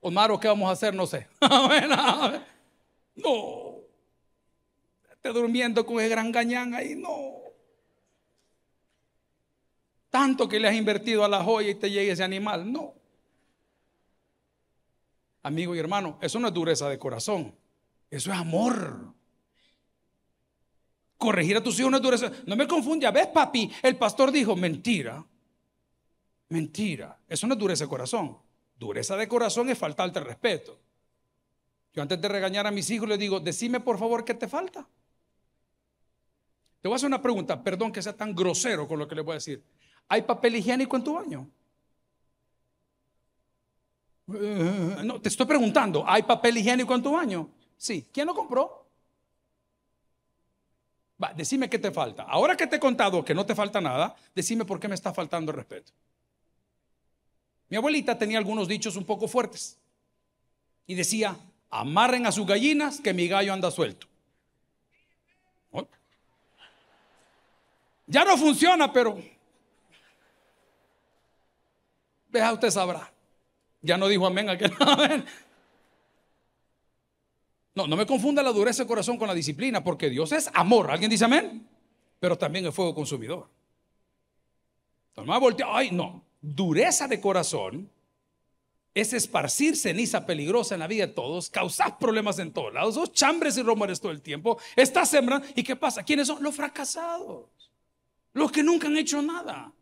Omar, 0.00 0.38
¿qué 0.40 0.48
vamos 0.48 0.68
a 0.68 0.72
hacer? 0.72 0.94
No 0.94 1.06
sé. 1.06 1.26
no. 3.16 3.76
Esté 5.10 5.28
durmiendo 5.30 5.84
con 5.86 6.00
el 6.00 6.10
gran 6.10 6.30
gañán 6.30 6.74
ahí. 6.74 6.94
No. 6.94 7.43
Tanto 10.14 10.48
que 10.48 10.60
le 10.60 10.68
has 10.68 10.76
invertido 10.76 11.24
a 11.24 11.28
la 11.28 11.42
joya 11.42 11.70
y 11.70 11.74
te 11.74 11.90
llegue 11.90 12.12
ese 12.12 12.22
animal. 12.22 12.70
No. 12.72 12.94
Amigo 15.42 15.74
y 15.74 15.80
hermano, 15.80 16.20
eso 16.22 16.38
no 16.38 16.46
es 16.46 16.54
dureza 16.54 16.88
de 16.88 17.00
corazón. 17.00 17.52
Eso 18.08 18.30
es 18.30 18.38
amor. 18.38 19.12
Corregir 21.18 21.56
a 21.56 21.64
tus 21.64 21.80
hijos 21.80 21.90
no 21.90 21.96
es 21.96 22.02
dureza. 22.04 22.30
No 22.46 22.54
me 22.54 22.68
confunda. 22.68 23.10
¿Ves, 23.10 23.26
papi? 23.26 23.72
El 23.82 23.96
pastor 23.96 24.30
dijo, 24.30 24.54
mentira. 24.54 25.26
Mentira. 26.50 27.18
Eso 27.26 27.48
no 27.48 27.54
es 27.54 27.58
dureza 27.58 27.82
de 27.82 27.90
corazón. 27.90 28.38
Dureza 28.78 29.16
de 29.16 29.26
corazón 29.26 29.68
es 29.68 29.76
faltarte 29.76 30.20
respeto. 30.20 30.78
Yo 31.92 32.02
antes 32.02 32.20
de 32.20 32.28
regañar 32.28 32.68
a 32.68 32.70
mis 32.70 32.88
hijos 32.90 33.08
les 33.08 33.18
digo, 33.18 33.40
decime 33.40 33.80
por 33.80 33.98
favor 33.98 34.24
qué 34.24 34.34
te 34.34 34.46
falta. 34.46 34.86
Te 36.80 36.86
voy 36.86 36.92
a 36.92 36.96
hacer 36.98 37.08
una 37.08 37.20
pregunta, 37.20 37.60
perdón 37.64 37.90
que 37.90 38.00
sea 38.00 38.16
tan 38.16 38.32
grosero 38.32 38.86
con 38.86 39.00
lo 39.00 39.08
que 39.08 39.16
le 39.16 39.22
voy 39.22 39.32
a 39.32 39.34
decir. 39.34 39.73
¿Hay 40.08 40.22
papel 40.22 40.56
higiénico 40.56 40.96
en 40.96 41.04
tu 41.04 41.14
baño? 41.14 41.48
Eh, 44.32 44.96
no, 45.04 45.20
te 45.20 45.28
estoy 45.28 45.46
preguntando, 45.46 46.04
¿hay 46.06 46.22
papel 46.22 46.58
higiénico 46.58 46.94
en 46.94 47.02
tu 47.02 47.12
baño? 47.12 47.48
Sí. 47.76 48.08
¿Quién 48.12 48.26
lo 48.26 48.34
compró? 48.34 48.86
Va, 51.22 51.32
decime 51.32 51.68
qué 51.68 51.78
te 51.78 51.90
falta. 51.90 52.24
Ahora 52.24 52.56
que 52.56 52.66
te 52.66 52.76
he 52.76 52.80
contado 52.80 53.24
que 53.24 53.34
no 53.34 53.44
te 53.46 53.54
falta 53.54 53.80
nada, 53.80 54.14
decime 54.34 54.64
por 54.64 54.80
qué 54.80 54.88
me 54.88 54.94
está 54.94 55.12
faltando 55.12 55.52
respeto. 55.52 55.92
Mi 57.68 57.76
abuelita 57.76 58.18
tenía 58.18 58.38
algunos 58.38 58.68
dichos 58.68 58.96
un 58.96 59.04
poco 59.04 59.28
fuertes 59.28 59.78
y 60.86 60.94
decía, 60.94 61.36
amarren 61.70 62.26
a 62.26 62.32
sus 62.32 62.46
gallinas 62.46 63.00
que 63.00 63.14
mi 63.14 63.28
gallo 63.28 63.52
anda 63.52 63.70
suelto. 63.70 64.06
Ya 68.06 68.24
no 68.24 68.36
funciona, 68.36 68.92
pero 68.92 69.18
Deja 72.34 72.52
usted 72.52 72.70
sabrá. 72.70 73.12
Ya 73.80 73.96
no 73.96 74.08
dijo 74.08 74.26
amén 74.26 74.50
aquel. 74.50 74.72
No, 77.76 77.88
no 77.88 77.96
me 77.96 78.06
confunda 78.06 78.40
la 78.40 78.52
dureza 78.52 78.84
de 78.84 78.86
corazón 78.86 79.18
con 79.18 79.26
la 79.26 79.34
disciplina, 79.34 79.82
porque 79.82 80.08
Dios 80.08 80.30
es 80.30 80.48
amor. 80.54 80.92
¿Alguien 80.92 81.10
dice 81.10 81.24
amén? 81.24 81.66
Pero 82.20 82.38
también 82.38 82.64
es 82.64 82.72
fuego 82.72 82.94
consumidor. 82.94 83.48
Voltea, 85.16 85.66
ay, 85.68 85.90
no. 85.90 86.22
Dureza 86.40 87.08
de 87.08 87.20
corazón 87.20 87.90
es 88.94 89.12
esparcir 89.12 89.74
ceniza 89.74 90.24
peligrosa 90.24 90.74
en 90.74 90.80
la 90.80 90.86
vida 90.86 91.08
de 91.08 91.14
todos, 91.14 91.50
causar 91.50 91.98
problemas 91.98 92.38
en 92.38 92.52
todos 92.52 92.72
lados, 92.72 92.94
dos 92.94 93.12
chambres 93.12 93.56
y 93.58 93.62
rumores 93.62 94.00
todo 94.00 94.12
el 94.12 94.22
tiempo. 94.22 94.56
Está 94.76 95.04
sembrando. 95.04 95.44
¿Y 95.56 95.64
qué 95.64 95.74
pasa? 95.74 96.04
¿Quiénes 96.04 96.28
son? 96.28 96.40
Los 96.44 96.54
fracasados. 96.54 97.46
Los 98.34 98.52
que 98.52 98.62
nunca 98.62 98.86
han 98.86 98.96
hecho 98.96 99.20
nada. 99.20 99.73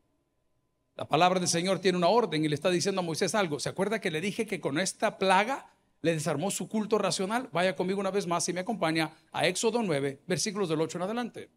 La 0.96 1.06
palabra 1.06 1.40
del 1.40 1.48
Señor 1.48 1.78
tiene 1.78 1.96
una 1.96 2.08
orden 2.08 2.44
y 2.44 2.48
le 2.48 2.54
está 2.54 2.70
diciendo 2.70 3.00
a 3.00 3.04
Moisés 3.04 3.34
algo. 3.34 3.58
¿Se 3.58 3.68
acuerda 3.68 4.00
que 4.00 4.10
le 4.10 4.20
dije 4.20 4.46
que 4.46 4.60
con 4.60 4.78
esta 4.78 5.18
plaga 5.18 5.70
le 6.02 6.12
desarmó 6.12 6.50
su 6.50 6.68
culto 6.68 6.98
racional? 6.98 7.48
Vaya 7.52 7.74
conmigo 7.74 8.00
una 8.00 8.10
vez 8.10 8.26
más 8.26 8.46
y 8.48 8.52
me 8.52 8.60
acompaña 8.60 9.12
a 9.32 9.46
Éxodo 9.46 9.82
9, 9.82 10.20
versículos 10.26 10.68
del 10.68 10.80
8 10.80 10.98
en 10.98 11.02
adelante. 11.02 11.50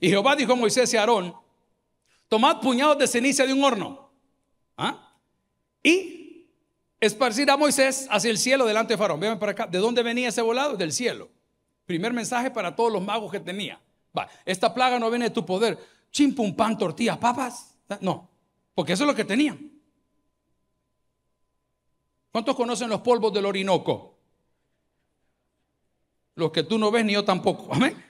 Y 0.00 0.08
Jehová 0.10 0.36
dijo 0.36 0.52
a 0.52 0.56
Moisés 0.56 0.92
y 0.92 0.96
a 0.98 1.00
Aarón, 1.00 1.34
tomad 2.28 2.60
puñados 2.60 2.98
de 2.98 3.06
ceniza 3.06 3.46
de 3.46 3.54
un 3.54 3.64
horno 3.64 4.10
¿ah? 4.76 5.16
y 5.82 6.46
esparcir 7.00 7.50
a 7.50 7.56
Moisés 7.56 8.06
hacia 8.10 8.30
el 8.30 8.36
cielo 8.36 8.66
delante 8.66 8.94
de 8.94 8.98
Faraón. 8.98 9.20
Vean 9.20 9.38
para 9.38 9.52
acá, 9.52 9.66
¿de 9.66 9.78
dónde 9.78 10.02
venía 10.02 10.28
ese 10.28 10.42
volado? 10.42 10.76
Del 10.76 10.92
cielo. 10.92 11.30
Primer 11.86 12.12
mensaje 12.12 12.50
para 12.50 12.76
todos 12.76 12.92
los 12.92 13.02
magos 13.02 13.32
que 13.32 13.40
tenía. 13.40 13.80
Va, 14.16 14.28
esta 14.44 14.74
plaga 14.74 14.98
no 14.98 15.08
viene 15.10 15.26
de 15.26 15.30
tu 15.30 15.46
poder. 15.46 15.78
Chimpum, 16.10 16.54
pan, 16.54 16.76
tortillas, 16.76 17.18
papas. 17.18 17.76
No, 18.00 18.28
porque 18.74 18.92
eso 18.92 19.04
es 19.04 19.08
lo 19.08 19.14
que 19.14 19.24
tenían. 19.24 19.70
¿Cuántos 22.30 22.56
conocen 22.56 22.88
los 22.88 23.00
polvos 23.00 23.32
del 23.32 23.46
Orinoco? 23.46 24.18
Los 26.34 26.50
que 26.50 26.64
tú 26.64 26.78
no 26.78 26.90
ves 26.90 27.04
ni 27.04 27.12
yo 27.12 27.24
tampoco. 27.24 27.68
Amén. 27.72 28.02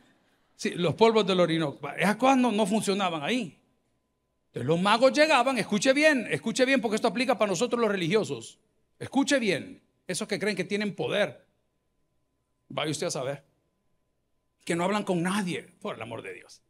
Sí, 0.57 0.70
los 0.70 0.94
polvos 0.94 1.27
del 1.27 1.40
Orinoco. 1.40 1.90
Esas 1.90 2.16
cosas 2.16 2.38
no, 2.38 2.66
funcionaban 2.66 3.22
ahí. 3.22 3.61
Entonces 4.46 4.66
los 4.66 4.81
magos 4.81 5.12
llegaban, 5.12 5.59
escuche 5.59 5.92
bien, 5.92 6.27
escuche 6.31 6.64
bien 6.64 6.81
porque 6.81 6.96
esto 6.96 7.09
aplica 7.09 7.37
para 7.37 7.50
nosotros 7.50 7.79
los 7.79 7.90
religiosos. 7.90 8.59
Escuche 8.98 9.38
bien, 9.38 9.83
esos 10.07 10.27
que 10.27 10.38
creen 10.38 10.57
que 10.57 10.64
tienen 10.64 10.94
poder. 10.94 11.44
Vaya 12.68 12.90
usted 12.90 13.09
a 13.09 13.11
saber. 13.11 13.44
Que 14.64 14.74
no 14.74 14.85
hablan 14.85 15.05
con 15.05 15.22
nadie, 15.22 15.64
por 15.81 15.96
el 15.96 16.03
amor 16.03 16.22
de 16.22 16.33
Dios. 16.33 16.62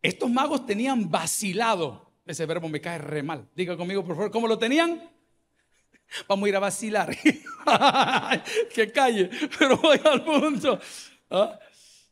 Estos 0.00 0.30
magos 0.30 0.64
tenían 0.64 1.10
vacilado 1.10 2.03
ese 2.26 2.46
verbo 2.46 2.68
me 2.68 2.80
cae 2.80 2.98
re 2.98 3.22
mal. 3.22 3.48
Diga 3.54 3.76
conmigo, 3.76 4.04
por 4.04 4.16
favor, 4.16 4.30
¿cómo 4.30 4.48
lo 4.48 4.58
tenían? 4.58 5.10
Vamos 6.28 6.46
a 6.46 6.48
ir 6.48 6.56
a 6.56 6.60
vacilar. 6.60 7.16
que 8.74 8.92
calle, 8.92 9.30
pero 9.58 9.76
voy 9.76 10.00
al 10.04 10.24
punto. 10.24 10.78
¿Ah? 11.30 11.58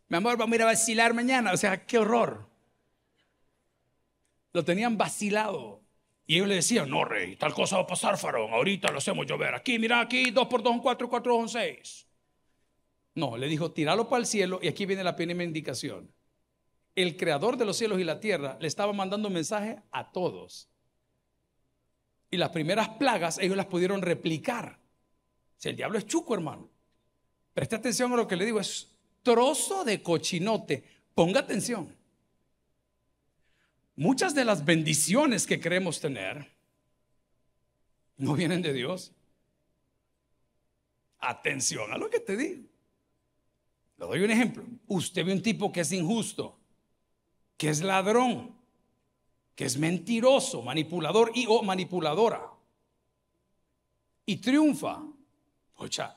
Mi 0.09 0.17
amor, 0.17 0.37
vamos 0.37 0.53
a 0.53 0.57
ir 0.57 0.63
a 0.63 0.67
vacilar 0.67 1.15
mañana. 1.15 1.53
O 1.53 1.57
sea, 1.57 1.87
qué 1.87 1.99
horror. 1.99 2.47
Lo 4.53 4.65
tenían 4.65 4.99
vacilado. 4.99 5.83
Y 6.27 6.37
ellos 6.37 6.49
le 6.49 6.57
decían, 6.57 6.91
no, 6.91 7.05
rey, 7.05 7.37
tal 7.37 7.55
cosa 7.55 7.77
va 7.77 7.83
a 7.83 7.87
pasar, 7.87 8.19
faraón. 8.19 8.53
Ahorita 8.53 8.91
lo 8.91 8.99
hacemos 8.99 9.27
llover. 9.27 9.55
Aquí, 9.55 9.79
mira, 9.79 10.01
aquí, 10.01 10.31
dos 10.31 10.49
por 10.49 10.63
dos 10.63 10.73
son 10.73 10.81
cuatro, 10.81 11.09
cuatro 11.09 11.35
son 11.37 11.49
seis. 11.49 12.07
No, 13.15 13.37
le 13.37 13.47
dijo, 13.47 13.73
tíralo 13.73 14.09
para 14.09 14.21
el 14.21 14.27
cielo. 14.27 14.59
Y 14.63 14.69
aquí 14.69 14.85
viene 14.85 15.05
la 15.05 15.17
primera 15.17 15.45
indicación 15.45 16.13
el 16.95 17.17
creador 17.17 17.57
de 17.57 17.65
los 17.65 17.77
cielos 17.77 17.99
y 18.01 18.05
la 18.05 18.21
tierra 18.21 18.57
le 18.61 18.69
estaba 18.69 18.93
mandando 18.93 19.29
un 19.29 19.35
mensaje 19.35 19.81
a 19.91 20.13
todos. 20.13 20.69
Y 22.31 22.37
las 22.37 22.51
primeras 22.51 22.89
plagas 22.91 23.39
ellos 23.39 23.57
las 23.57 23.67
pudieron 23.67 24.03
replicar. 24.03 24.79
Si 25.57 25.69
el 25.69 25.77
diablo 25.77 25.99
es 25.99 26.07
chuco, 26.07 26.35
hermano. 26.35 26.69
Preste 27.55 27.77
atención 27.77 28.13
a 28.13 28.17
lo 28.17 28.27
que 28.27 28.37
le 28.37 28.45
digo, 28.45 28.61
es 28.61 28.91
trozo 29.23 29.85
de 29.85 30.03
cochinote. 30.03 30.85
Ponga 31.15 31.41
atención. 31.41 31.95
Muchas 33.95 34.35
de 34.35 34.45
las 34.45 34.65
bendiciones 34.65 35.47
que 35.47 35.61
queremos 35.61 36.01
tener 36.01 36.51
no 38.17 38.35
vienen 38.35 38.63
de 38.63 38.73
Dios. 38.73 39.13
Atención 41.19 41.93
a 41.93 41.99
lo 41.99 42.09
que 42.09 42.21
te 42.21 42.37
digo. 42.37 42.65
Le 43.99 44.07
doy 44.07 44.21
un 44.21 44.31
ejemplo. 44.31 44.65
Usted 44.87 45.25
ve 45.25 45.33
un 45.33 45.43
tipo 45.43 45.71
que 45.71 45.81
es 45.81 45.93
injusto 45.93 46.62
que 47.57 47.69
es 47.69 47.81
ladrón, 47.81 48.57
que 49.55 49.65
es 49.65 49.77
mentiroso, 49.77 50.63
manipulador 50.63 51.33
y 51.35 51.47
o 51.49 51.63
manipuladora. 51.63 52.43
Y 54.27 54.37
triunfa. 54.37 55.03
Ocha, 55.77 56.17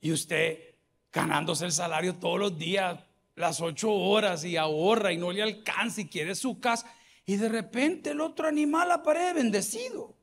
y 0.00 0.12
usted 0.12 0.74
ganándose 1.12 1.64
el 1.64 1.72
salario 1.72 2.16
todos 2.16 2.38
los 2.38 2.58
días, 2.58 3.00
las 3.36 3.60
ocho 3.60 3.92
horas 3.92 4.44
y 4.44 4.56
ahorra 4.56 5.12
y 5.12 5.16
no 5.16 5.32
le 5.32 5.42
alcanza 5.42 6.02
y 6.02 6.08
quiere 6.08 6.34
su 6.34 6.60
casa. 6.60 6.92
Y 7.26 7.36
de 7.36 7.48
repente 7.48 8.10
el 8.10 8.20
otro 8.20 8.48
animal 8.48 8.90
aparece 8.90 9.34
bendecido. 9.34 10.14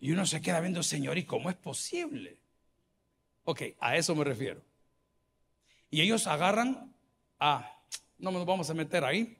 Y 0.00 0.12
uno 0.12 0.26
se 0.26 0.40
queda 0.42 0.60
viendo, 0.60 0.82
Señor, 0.82 1.16
¿y 1.18 1.24
cómo 1.24 1.50
es 1.50 1.56
posible? 1.56 2.36
Ok, 3.44 3.62
a 3.78 3.96
eso 3.96 4.14
me 4.14 4.24
refiero. 4.24 4.60
Y 5.90 6.00
ellos 6.00 6.26
agarran 6.26 6.92
a 7.38 7.73
no 8.18 8.30
nos 8.30 8.46
vamos 8.46 8.70
a 8.70 8.74
meter 8.74 9.04
ahí. 9.04 9.38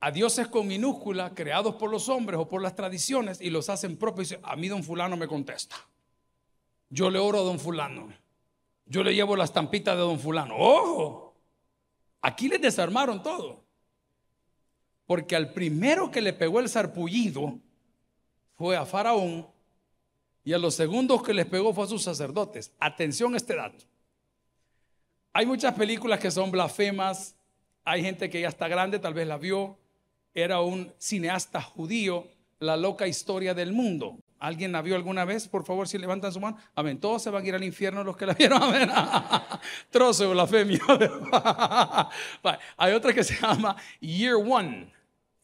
A 0.00 0.10
dioses 0.10 0.48
con 0.48 0.66
minúscula, 0.66 1.34
creados 1.34 1.74
por 1.76 1.90
los 1.90 2.08
hombres 2.08 2.38
o 2.38 2.48
por 2.48 2.62
las 2.62 2.76
tradiciones, 2.76 3.40
y 3.40 3.50
los 3.50 3.70
hacen 3.70 3.96
propios. 3.96 4.36
A 4.42 4.56
mí 4.56 4.68
don 4.68 4.84
fulano 4.84 5.16
me 5.16 5.26
contesta. 5.26 5.76
Yo 6.90 7.10
le 7.10 7.18
oro 7.18 7.40
a 7.40 7.42
don 7.42 7.58
fulano. 7.58 8.12
Yo 8.84 9.02
le 9.02 9.14
llevo 9.14 9.36
la 9.36 9.44
estampita 9.44 9.94
de 9.96 10.02
don 10.02 10.20
fulano. 10.20 10.54
¡Ojo! 10.56 11.34
Aquí 12.20 12.48
les 12.48 12.60
desarmaron 12.60 13.22
todo. 13.22 13.64
Porque 15.06 15.36
al 15.36 15.52
primero 15.52 16.10
que 16.10 16.20
le 16.20 16.32
pegó 16.32 16.60
el 16.60 16.68
sarpullido 16.68 17.58
fue 18.56 18.76
a 18.76 18.84
Faraón 18.84 19.46
y 20.44 20.52
a 20.52 20.58
los 20.58 20.74
segundos 20.74 21.22
que 21.22 21.34
les 21.34 21.46
pegó 21.46 21.72
fue 21.72 21.84
a 21.84 21.88
sus 21.88 22.02
sacerdotes. 22.02 22.72
Atención 22.78 23.34
a 23.34 23.36
este 23.36 23.56
dato. 23.56 23.84
Hay 25.36 25.44
muchas 25.44 25.74
películas 25.74 26.18
que 26.18 26.30
son 26.30 26.50
blasfemas. 26.50 27.36
Hay 27.84 28.02
gente 28.02 28.30
que 28.30 28.40
ya 28.40 28.48
está 28.48 28.68
grande, 28.68 28.98
tal 28.98 29.12
vez 29.12 29.28
la 29.28 29.36
vio. 29.36 29.76
Era 30.32 30.62
un 30.62 30.90
cineasta 30.96 31.60
judío, 31.60 32.26
La 32.58 32.74
loca 32.78 33.06
historia 33.06 33.52
del 33.52 33.74
mundo. 33.74 34.18
¿Alguien 34.38 34.72
la 34.72 34.80
vio 34.80 34.96
alguna 34.96 35.26
vez? 35.26 35.46
Por 35.46 35.66
favor, 35.66 35.86
si 35.88 35.98
levantan 35.98 36.32
su 36.32 36.40
mano. 36.40 36.56
Amén. 36.74 36.98
Todos 36.98 37.22
se 37.22 37.28
van 37.28 37.44
a 37.44 37.48
ir 37.48 37.54
al 37.54 37.64
infierno 37.64 38.02
los 38.02 38.16
que 38.16 38.24
la 38.24 38.32
vieron. 38.32 38.62
Amén. 38.62 38.88
Trozo 39.90 40.22
de 40.22 40.30
blasfemia. 40.30 40.80
Hay 42.78 42.94
otra 42.94 43.12
que 43.12 43.22
se 43.22 43.38
llama 43.38 43.76
Year 44.00 44.36
One. 44.36 44.90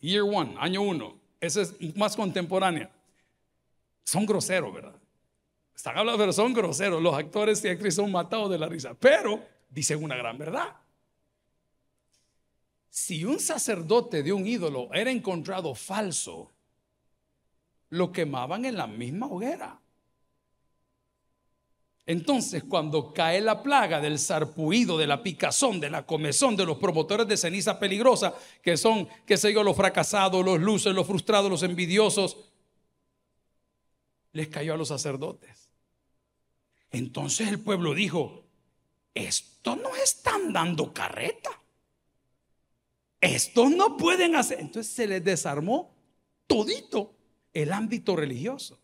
Year 0.01 0.23
One, 0.23 0.55
año 0.59 0.81
uno. 0.81 1.19
Esa 1.39 1.61
es 1.61 1.75
más 1.99 2.17
contemporánea. 2.17 2.91
Son 4.05 4.25
groseros, 4.25 4.73
¿verdad? 4.73 4.95
Están 5.77 5.99
hablando, 5.99 6.19
pero 6.19 6.33
son 6.33 6.55
groseros. 6.55 7.03
Los 7.03 7.15
actores 7.15 7.63
y 7.63 7.69
actrices 7.69 7.97
son 7.97 8.11
matados 8.11 8.49
de 8.49 8.59
la 8.59 8.69
risa. 8.69 8.95
Pero 8.99 9.53
dicen 9.73 10.05
una 10.05 10.17
gran 10.17 10.39
verdad. 10.39 10.77
Si 12.91 13.25
un 13.25 13.41
sacerdote 13.41 14.23
de 14.23 14.33
un 14.33 14.47
ídolo 14.47 14.93
era 14.93 15.11
encontrado 15.11 15.75
falso, 15.75 16.53
lo 17.89 18.13
quemaban 18.13 18.65
en 18.67 18.77
la 18.77 18.87
misma 18.87 19.27
hoguera. 19.27 19.81
Entonces, 22.05 22.65
cuando 22.65 23.15
cae 23.15 23.41
la 23.41 23.63
plaga 23.63 24.01
del 24.01 24.19
sarpuido, 24.19 24.99
de 24.99 25.07
la 25.07 25.23
picazón, 25.23 25.81
de 25.81 25.89
la 25.89 26.05
comezón, 26.05 26.57
de 26.57 26.67
los 26.67 26.79
promotores 26.79 27.29
de 27.29 27.37
ceniza 27.37 27.79
peligrosa, 27.79 28.35
que 28.61 28.77
son, 28.77 29.09
qué 29.25 29.37
sé 29.37 29.53
yo, 29.53 29.63
los 29.63 29.77
fracasados, 29.77 30.45
los 30.45 30.61
luces, 30.61 30.93
los 30.93 31.07
frustrados, 31.07 31.51
los 31.51 31.63
envidiosos, 31.63 32.37
les 34.33 34.49
cayó 34.49 34.75
a 34.75 34.77
los 34.77 34.89
sacerdotes. 34.89 35.71
Entonces 36.91 37.49
el 37.49 37.61
pueblo 37.61 37.95
dijo, 37.95 38.42
esto 39.15 39.77
no 39.77 39.95
están 39.97 40.53
dando 40.53 40.93
carreta. 40.93 41.51
Estos 43.21 43.71
no 43.71 43.97
pueden 43.97 44.35
hacer. 44.35 44.61
Entonces 44.61 44.93
se 44.93 45.07
les 45.07 45.23
desarmó 45.23 45.95
todito 46.47 47.15
el 47.53 47.73
ámbito 47.73 48.17
religioso. 48.17 48.79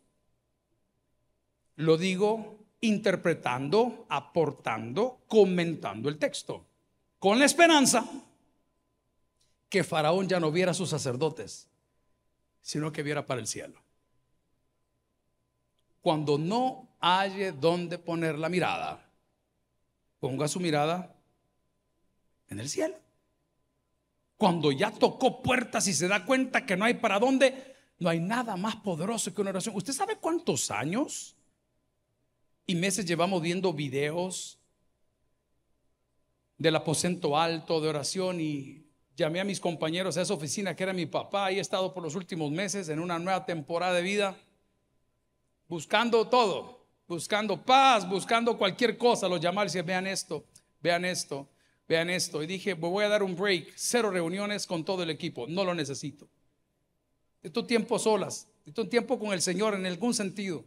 Lo 1.76 1.96
digo 1.96 2.58
interpretando, 2.80 4.06
aportando, 4.08 5.20
comentando 5.26 6.08
el 6.08 6.18
texto, 6.18 6.64
con 7.18 7.38
la 7.38 7.44
esperanza 7.44 8.08
que 9.68 9.84
Faraón 9.84 10.28
ya 10.28 10.38
no 10.38 10.52
viera 10.52 10.70
a 10.70 10.74
sus 10.74 10.90
sacerdotes, 10.90 11.68
sino 12.60 12.92
que 12.92 13.02
viera 13.02 13.26
para 13.26 13.40
el 13.40 13.46
cielo. 13.46 13.80
Cuando 16.00 16.38
no 16.38 16.88
haya 17.00 17.52
donde 17.52 17.98
poner 17.98 18.38
la 18.38 18.48
mirada, 18.48 19.07
ponga 20.20 20.48
su 20.48 20.61
mirada 20.61 21.14
en 22.48 22.61
el 22.61 22.68
cielo. 22.68 22.96
Cuando 24.37 24.70
ya 24.72 24.90
tocó 24.90 25.42
puertas 25.42 25.87
y 25.88 25.94
se 25.94 26.09
da 26.09 26.24
cuenta 26.24 26.64
que 26.64 26.76
no 26.76 26.85
hay 26.85 26.94
para 26.94 27.18
dónde, 27.18 27.74
no 27.98 28.09
hay 28.09 28.20
nada 28.20 28.57
más 28.57 28.76
poderoso 28.76 29.35
que 29.35 29.40
una 29.40 29.50
oración. 29.50 29.74
¿Usted 29.74 29.92
sabe 29.92 30.16
cuántos 30.16 30.70
años 30.70 31.37
y 32.66 32.74
meses 32.74 33.04
llevamos 33.04 33.42
viendo 33.42 33.72
videos 33.72 34.59
del 36.57 36.76
aposento 36.76 37.37
alto 37.37 37.81
de 37.81 37.88
oración 37.88 38.40
y 38.40 38.87
llamé 39.16 39.40
a 39.40 39.44
mis 39.44 39.59
compañeros 39.59 40.16
a 40.16 40.22
esa 40.22 40.35
oficina 40.35 40.76
que 40.76 40.85
era 40.85 40.92
mi 40.92 41.07
papá 41.07 41.50
y 41.50 41.59
he 41.59 41.61
estado 41.61 41.92
por 41.92 42.02
los 42.02 42.14
últimos 42.14 42.50
meses 42.50 42.88
en 42.88 43.00
una 43.00 43.18
nueva 43.18 43.44
temporada 43.46 43.94
de 43.94 44.02
vida 44.02 44.37
buscando 45.68 46.28
todo, 46.28 46.77
buscando 47.08 47.60
paz, 47.60 48.08
buscando 48.08 48.56
cualquier 48.56 48.96
cosa. 48.96 49.28
Los 49.28 49.40
llamé 49.40 49.62
y 49.62 49.64
decía, 49.64 49.82
vean 49.82 50.06
esto, 50.06 50.44
vean 50.80 51.04
esto 51.04 51.48
vean 51.88 52.10
esto. 52.10 52.42
Y 52.42 52.46
dije, 52.46 52.74
voy 52.74 53.04
a 53.04 53.08
dar 53.08 53.22
un 53.22 53.34
break, 53.34 53.72
cero 53.74 54.10
reuniones 54.10 54.66
con 54.66 54.84
todo 54.84 55.02
el 55.02 55.10
equipo, 55.10 55.46
no 55.48 55.64
lo 55.64 55.74
necesito. 55.74 56.28
Esto 57.42 57.64
tiempo 57.64 57.98
solas, 57.98 58.46
esto 58.66 58.88
tiempo 58.88 59.18
con 59.18 59.32
el 59.32 59.40
Señor 59.40 59.74
en 59.74 59.86
algún 59.86 60.12
sentido. 60.12 60.64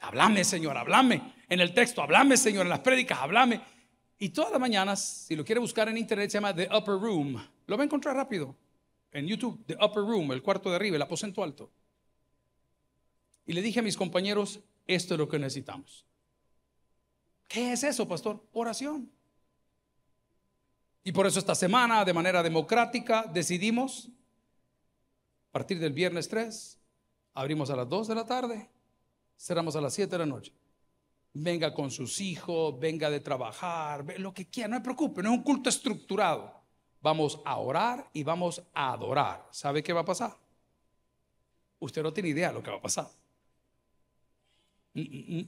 Háblame, 0.00 0.44
Señor, 0.44 0.76
háblame. 0.76 1.34
En 1.48 1.60
el 1.60 1.72
texto, 1.72 2.02
háblame, 2.02 2.36
Señor, 2.36 2.66
en 2.66 2.70
las 2.70 2.80
prédicas, 2.80 3.18
háblame. 3.20 3.60
Y 4.18 4.28
todas 4.28 4.52
las 4.52 4.60
mañanas, 4.60 5.02
si 5.02 5.34
lo 5.34 5.44
quiere 5.44 5.60
buscar 5.60 5.88
en 5.88 5.96
internet, 5.96 6.30
se 6.30 6.34
llama 6.34 6.54
The 6.54 6.68
Upper 6.76 6.94
Room. 6.94 7.42
Lo 7.66 7.76
va 7.76 7.82
a 7.82 7.86
encontrar 7.86 8.14
rápido. 8.14 8.54
En 9.10 9.26
YouTube, 9.26 9.64
The 9.66 9.74
Upper 9.74 10.02
Room, 10.02 10.32
el 10.32 10.42
cuarto 10.42 10.68
de 10.68 10.76
arriba, 10.76 10.96
el 10.96 11.02
aposento 11.02 11.42
alto. 11.42 11.70
Y 13.48 13.54
le 13.54 13.62
dije 13.62 13.80
a 13.80 13.82
mis 13.82 13.96
compañeros, 13.96 14.60
esto 14.86 15.14
es 15.14 15.18
lo 15.18 15.26
que 15.26 15.38
necesitamos. 15.38 16.04
¿Qué 17.48 17.72
es 17.72 17.82
eso, 17.82 18.06
pastor? 18.06 18.44
Oración. 18.52 19.10
Y 21.02 21.12
por 21.12 21.26
eso 21.26 21.38
esta 21.38 21.54
semana, 21.54 22.04
de 22.04 22.12
manera 22.12 22.42
democrática, 22.42 23.22
decidimos, 23.22 24.10
a 25.48 25.52
partir 25.52 25.78
del 25.78 25.94
viernes 25.94 26.28
3, 26.28 26.78
abrimos 27.32 27.70
a 27.70 27.76
las 27.76 27.88
2 27.88 28.08
de 28.08 28.14
la 28.14 28.26
tarde, 28.26 28.68
cerramos 29.38 29.74
a 29.76 29.80
las 29.80 29.94
7 29.94 30.10
de 30.10 30.18
la 30.18 30.26
noche. 30.26 30.52
Venga 31.32 31.72
con 31.72 31.90
sus 31.90 32.20
hijos, 32.20 32.78
venga 32.78 33.08
de 33.08 33.20
trabajar, 33.20 34.18
lo 34.18 34.34
que 34.34 34.50
quiera, 34.50 34.68
no 34.68 34.76
se 34.76 34.82
preocupe, 34.82 35.22
no 35.22 35.32
es 35.32 35.38
un 35.38 35.42
culto 35.42 35.70
estructurado. 35.70 36.52
Vamos 37.00 37.40
a 37.46 37.56
orar 37.56 38.10
y 38.12 38.24
vamos 38.24 38.62
a 38.74 38.92
adorar. 38.92 39.48
¿Sabe 39.52 39.82
qué 39.82 39.94
va 39.94 40.02
a 40.02 40.04
pasar? 40.04 40.36
Usted 41.78 42.02
no 42.02 42.12
tiene 42.12 42.28
idea 42.28 42.48
de 42.48 42.54
lo 42.54 42.62
que 42.62 42.70
va 42.70 42.76
a 42.76 42.82
pasar. 42.82 43.08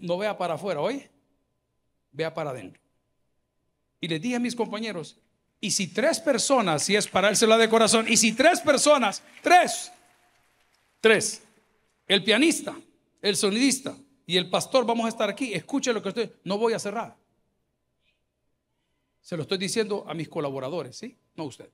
No 0.00 0.18
vea 0.18 0.36
para 0.36 0.54
afuera, 0.54 0.80
hoy, 0.80 1.08
vea 2.12 2.32
para 2.32 2.50
adentro. 2.50 2.80
Y 4.00 4.08
les 4.08 4.20
dije 4.20 4.36
a 4.36 4.40
mis 4.40 4.54
compañeros, 4.54 5.18
y 5.60 5.70
si 5.70 5.88
tres 5.88 6.20
personas, 6.20 6.82
si 6.82 6.96
es 6.96 7.06
parársela 7.06 7.58
de 7.58 7.68
corazón, 7.68 8.06
y 8.08 8.16
si 8.16 8.32
tres 8.32 8.60
personas, 8.60 9.22
tres, 9.42 9.92
tres, 11.00 11.42
el 12.06 12.24
pianista, 12.24 12.76
el 13.20 13.36
sonidista 13.36 13.94
y 14.26 14.36
el 14.36 14.48
pastor 14.48 14.86
vamos 14.86 15.06
a 15.06 15.10
estar 15.10 15.28
aquí, 15.28 15.52
escuche 15.52 15.92
lo 15.92 16.02
que 16.02 16.08
estoy, 16.10 16.32
no 16.44 16.56
voy 16.56 16.72
a 16.72 16.78
cerrar. 16.78 17.16
Se 19.20 19.36
lo 19.36 19.42
estoy 19.42 19.58
diciendo 19.58 20.04
a 20.08 20.14
mis 20.14 20.28
colaboradores, 20.28 20.96
¿sí? 20.96 21.16
No 21.36 21.44
usted. 21.44 21.68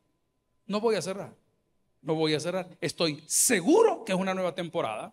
No 0.66 0.80
voy 0.80 0.96
a 0.96 1.02
cerrar. 1.02 1.32
No 2.02 2.14
voy 2.14 2.34
a 2.34 2.40
cerrar. 2.40 2.68
Estoy 2.80 3.22
seguro 3.26 4.04
que 4.04 4.12
es 4.12 4.18
una 4.18 4.34
nueva 4.34 4.54
temporada. 4.54 5.12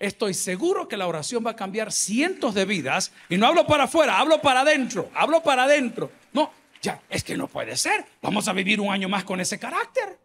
Estoy 0.00 0.32
seguro 0.32 0.88
que 0.88 0.96
la 0.96 1.06
oración 1.06 1.44
va 1.46 1.50
a 1.50 1.56
cambiar 1.56 1.92
cientos 1.92 2.54
de 2.54 2.64
vidas. 2.64 3.12
Y 3.28 3.36
no 3.36 3.46
hablo 3.46 3.66
para 3.66 3.84
afuera, 3.84 4.18
hablo 4.18 4.40
para 4.40 4.62
adentro. 4.62 5.10
Hablo 5.14 5.42
para 5.42 5.64
adentro. 5.64 6.10
No, 6.32 6.50
ya, 6.80 7.02
es 7.10 7.22
que 7.22 7.36
no 7.36 7.46
puede 7.46 7.76
ser. 7.76 8.06
Vamos 8.22 8.48
a 8.48 8.54
vivir 8.54 8.80
un 8.80 8.90
año 8.90 9.10
más 9.10 9.24
con 9.24 9.40
ese 9.40 9.58
carácter. 9.58 10.18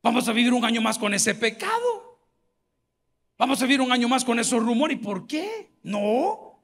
Vamos 0.00 0.28
a 0.28 0.32
vivir 0.32 0.52
un 0.52 0.64
año 0.64 0.80
más 0.80 0.96
con 0.96 1.12
ese 1.12 1.34
pecado. 1.34 2.20
Vamos 3.36 3.60
a 3.60 3.64
vivir 3.64 3.80
un 3.80 3.90
año 3.90 4.08
más 4.08 4.24
con 4.24 4.38
esos 4.38 4.62
rumores. 4.62 4.96
¿Y 4.96 5.00
por 5.00 5.26
qué? 5.26 5.72
No. 5.82 6.62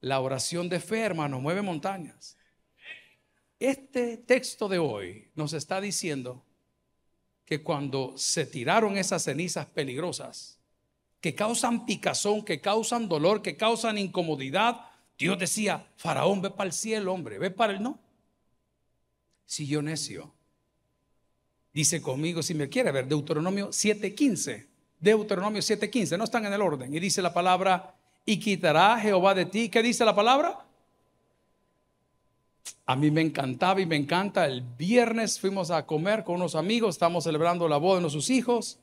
La 0.00 0.18
oración 0.18 0.68
de 0.68 0.80
fe, 0.80 1.02
hermano, 1.02 1.40
mueve 1.40 1.62
montañas. 1.62 2.36
Este 3.60 4.16
texto 4.16 4.68
de 4.68 4.78
hoy 4.78 5.30
nos 5.36 5.52
está 5.52 5.80
diciendo 5.80 6.44
que 7.44 7.62
cuando 7.62 8.18
se 8.18 8.44
tiraron 8.44 8.98
esas 8.98 9.22
cenizas 9.22 9.66
peligrosas, 9.66 10.55
que 11.26 11.34
causan 11.34 11.86
picazón, 11.86 12.44
que 12.44 12.60
causan 12.60 13.08
dolor, 13.08 13.42
que 13.42 13.56
causan 13.56 13.98
incomodidad, 13.98 14.82
Dios 15.18 15.36
decía, 15.36 15.84
Faraón, 15.96 16.40
ve 16.40 16.50
para 16.50 16.68
el 16.68 16.72
cielo, 16.72 17.12
hombre, 17.12 17.40
ve 17.40 17.50
para 17.50 17.72
el 17.72 17.82
no. 17.82 17.98
Siguió 19.44 19.82
necio. 19.82 20.32
Dice 21.72 22.00
conmigo, 22.00 22.44
si 22.44 22.54
me 22.54 22.68
quiere 22.68 22.92
ver, 22.92 23.08
Deuteronomio 23.08 23.70
7:15. 23.70 24.68
Deuteronomio 25.00 25.62
7:15, 25.62 26.16
no 26.16 26.22
están 26.22 26.46
en 26.46 26.52
el 26.52 26.62
orden. 26.62 26.94
Y 26.94 27.00
dice 27.00 27.20
la 27.20 27.34
palabra, 27.34 27.96
y 28.24 28.38
quitará 28.38 28.96
Jehová 29.00 29.34
de 29.34 29.46
ti. 29.46 29.68
¿Qué 29.68 29.82
dice 29.82 30.04
la 30.04 30.14
palabra? 30.14 30.64
A 32.86 32.94
mí 32.94 33.10
me 33.10 33.22
encantaba 33.22 33.80
y 33.80 33.86
me 33.86 33.96
encanta. 33.96 34.46
El 34.46 34.62
viernes 34.62 35.40
fuimos 35.40 35.72
a 35.72 35.86
comer 35.86 36.22
con 36.22 36.36
unos 36.36 36.54
amigos, 36.54 36.94
estamos 36.94 37.24
celebrando 37.24 37.66
la 37.66 37.78
boda 37.78 37.96
de 37.96 38.02
nuestros 38.02 38.30
hijos. 38.30 38.78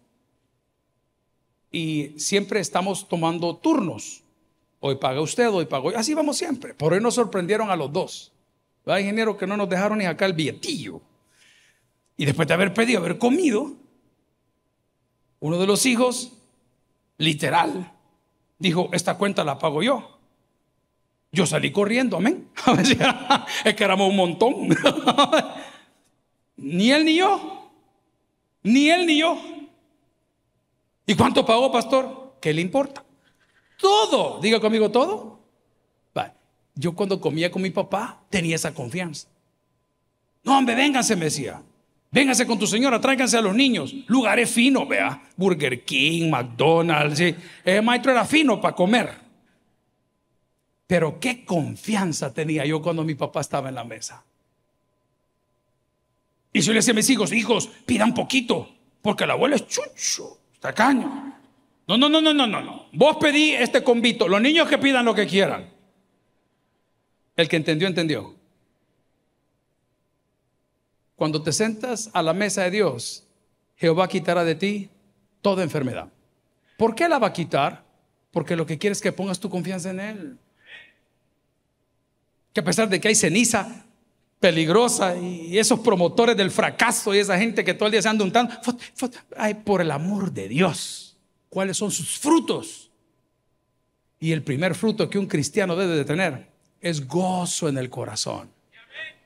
Y 1.73 2.13
siempre 2.17 2.59
estamos 2.59 3.09
tomando 3.09 3.55
turnos. 3.55 4.23
Hoy 4.79 4.95
paga 4.97 5.19
usted, 5.21 5.49
hoy 5.49 5.65
pago 5.65 5.91
yo. 5.91 5.97
Así 5.97 6.13
vamos 6.13 6.37
siempre. 6.37 6.75
Por 6.75 6.93
hoy 6.93 7.01
nos 7.01 7.15
sorprendieron 7.15 7.71
a 7.71 7.75
los 7.75 7.91
dos. 7.91 8.31
Hay 8.85 9.01
ingeniero 9.01 9.35
que 9.35 9.47
no 9.47 9.57
nos 9.57 9.67
dejaron 9.67 9.97
ni 9.97 10.05
acá 10.05 10.27
el 10.27 10.33
billetillo. 10.33 11.01
Y 12.15 12.25
después 12.25 12.47
de 12.47 12.53
haber 12.53 12.75
pedido, 12.75 12.99
haber 12.99 13.17
comido, 13.17 13.73
uno 15.39 15.57
de 15.57 15.65
los 15.65 15.87
hijos, 15.87 16.33
literal, 17.17 17.91
dijo, 18.59 18.89
esta 18.93 19.17
cuenta 19.17 19.43
la 19.43 19.57
pago 19.57 19.81
yo. 19.81 20.19
Yo 21.31 21.47
salí 21.47 21.71
corriendo, 21.71 22.17
amén. 22.17 22.49
es 23.65 23.73
que 23.73 23.83
éramos 23.83 24.11
un 24.11 24.15
montón. 24.15 24.53
ni 26.57 26.91
él 26.91 27.03
ni 27.03 27.17
yo. 27.17 27.71
Ni 28.61 28.91
él 28.91 29.07
ni 29.07 29.17
yo. 29.17 29.39
¿Y 31.05 31.15
cuánto 31.15 31.45
pagó, 31.45 31.71
pastor? 31.71 32.37
¿Qué 32.41 32.53
le 32.53 32.61
importa? 32.61 33.03
Todo. 33.79 34.39
Diga 34.39 34.59
conmigo 34.59 34.89
todo. 34.91 35.33
Yo 36.75 36.95
cuando 36.95 37.21
comía 37.21 37.51
con 37.51 37.61
mi 37.61 37.69
papá 37.69 38.23
tenía 38.29 38.55
esa 38.55 38.73
confianza. 38.73 39.27
No, 40.43 40.57
hombre, 40.57 40.75
vénganse, 40.75 41.15
me 41.15 41.25
decía. 41.25 41.61
Vénganse 42.11 42.45
con 42.45 42.59
tu 42.59 42.67
señora, 42.67 42.99
tráiganse 42.99 43.37
a 43.37 43.41
los 43.41 43.55
niños. 43.55 43.93
Lugares 44.07 44.49
finos, 44.49 44.87
vea. 44.87 45.21
Burger 45.35 45.83
King, 45.83 46.29
McDonald's. 46.29 47.21
El 47.63 47.83
maestro 47.83 48.11
era 48.11 48.25
fino 48.25 48.59
para 48.59 48.75
comer. 48.75 49.13
Pero 50.85 51.19
qué 51.19 51.45
confianza 51.45 52.33
tenía 52.33 52.65
yo 52.65 52.81
cuando 52.81 53.03
mi 53.03 53.15
papá 53.15 53.41
estaba 53.41 53.69
en 53.69 53.75
la 53.75 53.83
mesa. 53.83 54.23
Y 56.51 56.61
yo 56.61 56.71
le 56.71 56.79
decía 56.79 56.91
a 56.91 56.95
mis 56.95 57.09
hijos, 57.09 57.31
hijos, 57.31 57.67
pidan 57.85 58.13
poquito. 58.13 58.69
Porque 59.01 59.23
el 59.23 59.31
abuelo 59.31 59.55
es 59.55 59.67
chucho, 59.67 60.37
tacaño. 60.63 61.35
No, 61.89 61.97
no, 61.97 62.07
no, 62.07 62.21
no, 62.21 62.33
no, 62.33 62.47
no. 62.47 62.85
Vos 62.93 63.17
pedí 63.17 63.51
este 63.51 63.83
convito. 63.83 64.29
Los 64.29 64.41
niños 64.41 64.69
que 64.69 64.77
pidan 64.77 65.03
lo 65.03 65.13
que 65.13 65.27
quieran. 65.27 65.69
El 67.35 67.49
que 67.49 67.57
entendió, 67.57 67.85
entendió. 67.85 68.33
Cuando 71.17 71.43
te 71.43 71.51
sentas 71.51 72.09
a 72.13 72.21
la 72.21 72.33
mesa 72.33 72.63
de 72.63 72.71
Dios, 72.71 73.27
Jehová 73.75 74.07
quitará 74.07 74.45
de 74.45 74.55
ti 74.55 74.89
toda 75.41 75.63
enfermedad. 75.63 76.07
¿Por 76.77 76.95
qué 76.95 77.09
la 77.09 77.19
va 77.19 77.27
a 77.27 77.33
quitar? 77.33 77.83
Porque 78.31 78.55
lo 78.55 78.65
que 78.65 78.77
quiere 78.77 78.93
es 78.93 79.01
que 79.01 79.11
pongas 79.11 79.41
tu 79.41 79.49
confianza 79.49 79.91
en 79.91 79.99
Él. 79.99 80.37
Que 82.53 82.61
a 82.61 82.63
pesar 82.63 82.87
de 82.87 83.01
que 83.01 83.09
hay 83.09 83.15
ceniza 83.15 83.85
peligrosa 84.43 85.15
y 85.15 85.57
esos 85.57 85.79
promotores 85.79 86.35
del 86.35 86.51
fracaso 86.51 87.15
y 87.15 87.19
esa 87.19 87.37
gente 87.37 87.63
que 87.63 87.73
todo 87.73 87.85
el 87.85 87.93
día 87.93 88.01
se 88.01 88.09
anda 88.09 88.25
untando, 88.25 88.53
ay, 89.37 89.53
por 89.53 89.79
el 89.79 89.89
amor 89.89 90.33
de 90.33 90.49
Dios, 90.49 91.15
¿cuáles 91.47 91.77
son 91.77 91.91
sus 91.91 92.19
frutos? 92.19 92.91
Y 94.19 94.33
el 94.33 94.43
primer 94.43 94.75
fruto 94.75 95.09
que 95.09 95.17
un 95.17 95.27
cristiano 95.27 95.77
debe 95.77 95.95
de 95.95 96.03
tener 96.03 96.49
es 96.81 97.07
gozo 97.07 97.69
en 97.69 97.77
el 97.77 97.89
corazón. 97.89 98.49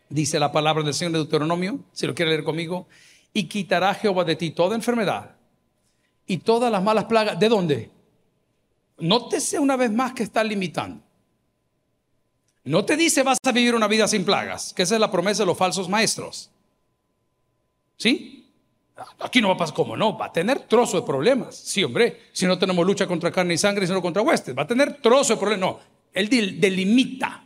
Dice 0.08 0.38
la 0.38 0.52
palabra 0.52 0.84
del 0.84 0.94
Señor 0.94 1.14
de 1.14 1.18
Deuteronomio, 1.18 1.80
si 1.94 2.06
lo 2.06 2.14
quiere 2.14 2.30
leer 2.30 2.44
conmigo, 2.44 2.88
y 3.34 3.46
quitará 3.46 3.96
Jehová 3.96 4.24
de 4.24 4.36
ti 4.36 4.52
toda 4.52 4.76
enfermedad 4.76 5.32
y 6.28 6.38
todas 6.38 6.72
las 6.72 6.84
malas 6.84 7.06
plagas. 7.06 7.40
¿De 7.40 7.50
dónde? 7.50 7.90
Nótese 9.00 9.58
una 9.58 9.78
vez 9.78 9.92
más 9.92 10.14
que 10.14 10.22
está 10.22 10.44
limitando. 10.44 11.02
No 12.68 12.84
te 12.84 12.98
dice 12.98 13.24
vas 13.24 13.38
a 13.44 13.52
vivir 13.54 13.74
una 13.74 13.88
vida 13.88 14.08
sin 14.10 14.26
plagas, 14.26 14.74
que 14.74 14.84
esa 14.84 14.96
es 14.96 15.02
la 15.02 15.10
promesa 15.10 15.44
de 15.44 15.48
los 15.48 15.58
falsos 15.58 15.88
maestros. 15.88 16.50
¿Sí? 17.96 18.46
Aquí 19.20 19.40
no 19.42 19.48
va 19.48 19.54
a 19.54 19.58
pasar, 19.58 19.74
¿cómo 19.74 19.96
no? 19.96 20.18
Va 20.18 20.26
a 20.26 20.34
tener 20.34 20.60
trozo 20.60 21.00
de 21.00 21.08
problemas. 21.08 21.56
Sí, 21.56 21.82
hombre, 21.84 22.24
si 22.34 22.46
no 22.46 22.60
tenemos 22.60 22.86
lucha 22.86 23.08
contra 23.08 23.32
carne 23.32 23.54
y 23.54 23.58
sangre, 23.58 23.88
sino 23.88 24.02
contra 24.02 24.22
huestes. 24.22 24.58
Va 24.58 24.64
a 24.64 24.68
tener 24.68 25.02
trozo 25.02 25.36
de 25.36 25.40
problemas. 25.40 25.62
No, 25.62 25.80
él 26.12 26.60
delimita. 26.60 27.46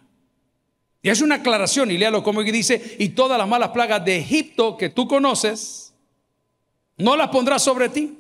Y 1.04 1.10
es 1.10 1.22
una 1.22 1.36
aclaración, 1.36 1.92
y 1.92 2.00
léalo 2.00 2.24
como 2.24 2.42
dice, 2.42 2.96
y 2.98 3.10
todas 3.10 3.38
las 3.38 3.48
malas 3.48 3.70
plagas 3.70 4.04
de 4.04 4.18
Egipto 4.18 4.76
que 4.76 4.90
tú 4.90 5.08
conoces, 5.08 5.94
no 6.98 7.16
las 7.16 7.30
pondrás 7.30 7.64
sobre 7.64 7.90
ti. 7.90 8.20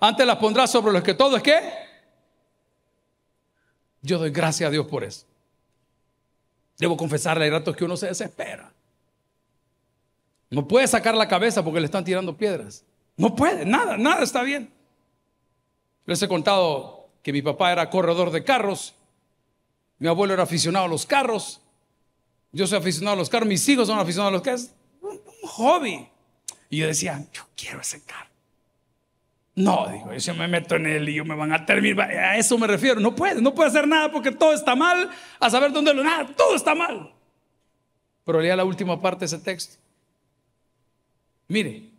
Antes 0.00 0.26
las 0.26 0.36
pondrás 0.36 0.70
sobre 0.70 0.94
los 0.94 1.02
que 1.02 1.12
todo 1.12 1.36
es 1.36 1.42
que. 1.42 1.60
Yo 4.00 4.18
doy 4.18 4.30
gracias 4.30 4.68
a 4.68 4.70
Dios 4.70 4.86
por 4.86 5.04
eso. 5.04 5.27
Debo 6.78 6.96
confesarle, 6.96 7.44
hay 7.44 7.50
ratos 7.50 7.76
que 7.76 7.84
uno 7.84 7.96
se 7.96 8.06
desespera. 8.06 8.72
No 10.50 10.66
puede 10.66 10.86
sacar 10.86 11.14
la 11.14 11.28
cabeza 11.28 11.62
porque 11.62 11.80
le 11.80 11.86
están 11.86 12.04
tirando 12.04 12.36
piedras. 12.36 12.84
No 13.16 13.34
puede, 13.34 13.66
nada, 13.66 13.96
nada 13.96 14.22
está 14.22 14.42
bien. 14.42 14.72
Les 16.06 16.22
he 16.22 16.28
contado 16.28 17.08
que 17.22 17.32
mi 17.32 17.42
papá 17.42 17.72
era 17.72 17.90
corredor 17.90 18.30
de 18.30 18.44
carros, 18.44 18.94
mi 19.98 20.08
abuelo 20.08 20.34
era 20.34 20.44
aficionado 20.44 20.86
a 20.86 20.88
los 20.88 21.04
carros, 21.04 21.60
yo 22.52 22.66
soy 22.66 22.78
aficionado 22.78 23.14
a 23.14 23.18
los 23.18 23.28
carros, 23.28 23.48
mis 23.48 23.68
hijos 23.68 23.88
son 23.88 23.98
aficionados 23.98 24.32
a 24.32 24.36
los 24.36 24.42
carros, 24.42 24.70
un, 25.02 25.20
hobby. 25.42 26.08
Y 26.70 26.78
yo 26.78 26.86
decía, 26.86 27.26
yo 27.32 27.42
quiero 27.56 27.80
ese 27.80 28.02
carro. 28.04 28.27
No, 29.58 29.88
digo, 29.88 30.14
yo 30.14 30.34
me 30.36 30.46
meto 30.46 30.76
en 30.76 30.86
él 30.86 31.08
y 31.08 31.14
yo 31.14 31.24
me 31.24 31.34
van 31.34 31.52
a 31.52 31.66
terminar. 31.66 32.08
A 32.12 32.38
eso 32.38 32.56
me 32.58 32.68
refiero. 32.68 33.00
No 33.00 33.16
puede, 33.16 33.42
no 33.42 33.52
puede 33.52 33.70
hacer 33.70 33.88
nada 33.88 34.08
porque 34.12 34.30
todo 34.30 34.52
está 34.52 34.76
mal. 34.76 35.10
A 35.40 35.50
saber 35.50 35.72
dónde 35.72 35.92
lo 35.92 36.04
nada, 36.04 36.28
todo 36.36 36.54
está 36.54 36.76
mal. 36.76 37.12
Pero 38.24 38.40
lea 38.40 38.54
la 38.54 38.64
última 38.64 39.00
parte 39.00 39.20
de 39.20 39.26
ese 39.26 39.38
texto. 39.38 39.76
Mire, 41.48 41.90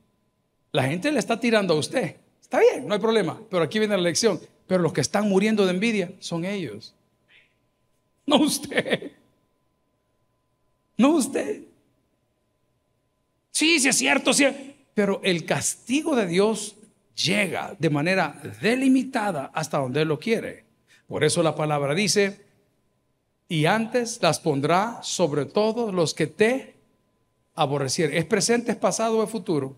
la 0.72 0.84
gente 0.84 1.12
le 1.12 1.20
está 1.20 1.38
tirando 1.38 1.74
a 1.74 1.78
usted. 1.78 2.16
Está 2.42 2.62
bien, 2.62 2.88
no 2.88 2.94
hay 2.94 3.00
problema. 3.02 3.38
Pero 3.50 3.62
aquí 3.62 3.78
viene 3.78 3.98
la 3.98 4.04
lección. 4.04 4.40
Pero 4.66 4.82
los 4.82 4.94
que 4.94 5.02
están 5.02 5.28
muriendo 5.28 5.66
de 5.66 5.72
envidia 5.72 6.14
son 6.20 6.46
ellos. 6.46 6.96
No 8.26 8.38
usted. 8.38 9.12
No 10.96 11.10
usted. 11.10 11.64
Sí, 13.52 13.82
sí 13.82 13.90
es 13.90 13.98
cierto, 13.98 14.32
sí. 14.32 14.46
Pero 14.94 15.20
el 15.26 15.44
castigo 15.44 16.16
de 16.16 16.26
Dios 16.26 16.78
llega 17.24 17.76
de 17.78 17.90
manera 17.90 18.40
delimitada 18.62 19.52
hasta 19.54 19.78
donde 19.78 20.02
Él 20.02 20.08
lo 20.08 20.20
quiere. 20.20 20.66
Por 21.08 21.24
eso 21.24 21.44
la 21.44 21.56
palabra 21.56 21.94
dice, 21.94 22.46
y 23.48 23.66
antes 23.66 24.20
las 24.22 24.40
pondrá 24.40 25.00
sobre 25.02 25.46
todos 25.46 25.94
los 25.94 26.14
que 26.14 26.28
te 26.28 26.76
aborrecieren. 27.56 28.16
Es 28.18 28.26
presente, 28.26 28.72
es 28.72 28.78
pasado, 28.78 29.24
es 29.24 29.30
futuro. 29.30 29.76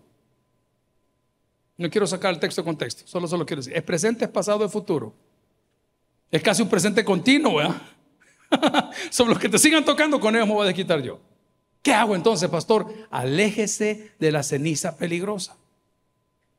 No 1.77 1.89
quiero 1.89 2.06
sacar 2.06 2.34
el 2.34 2.39
texto 2.39 2.62
de 2.62 2.65
contexto, 2.65 3.08
solo 3.08 3.27
solo 3.27 3.45
quiero 3.45 3.62
decir, 3.62 3.75
es 3.75 3.84
presente, 3.84 4.25
es 4.25 4.32
pasado, 4.32 4.63
es 4.65 4.71
futuro. 4.71 5.13
Es 6.30 6.41
casi 6.43 6.62
un 6.62 6.69
presente 6.69 7.04
continuo, 7.04 7.56
¿verdad? 7.56 7.82
Sobre 9.10 9.34
los 9.34 9.39
que 9.39 9.49
te 9.49 9.58
sigan 9.58 9.84
tocando, 9.84 10.19
con 10.19 10.36
ellos 10.36 10.47
me 10.47 10.54
voy 10.54 10.67
a 10.67 10.73
quitar 10.73 11.01
yo. 11.01 11.19
¿Qué 11.82 11.93
hago 11.93 12.15
entonces, 12.15 12.49
pastor? 12.49 12.93
Aléjese 13.10 14.12
de 14.19 14.32
la 14.32 14.43
ceniza 14.43 14.97
peligrosa. 14.97 15.58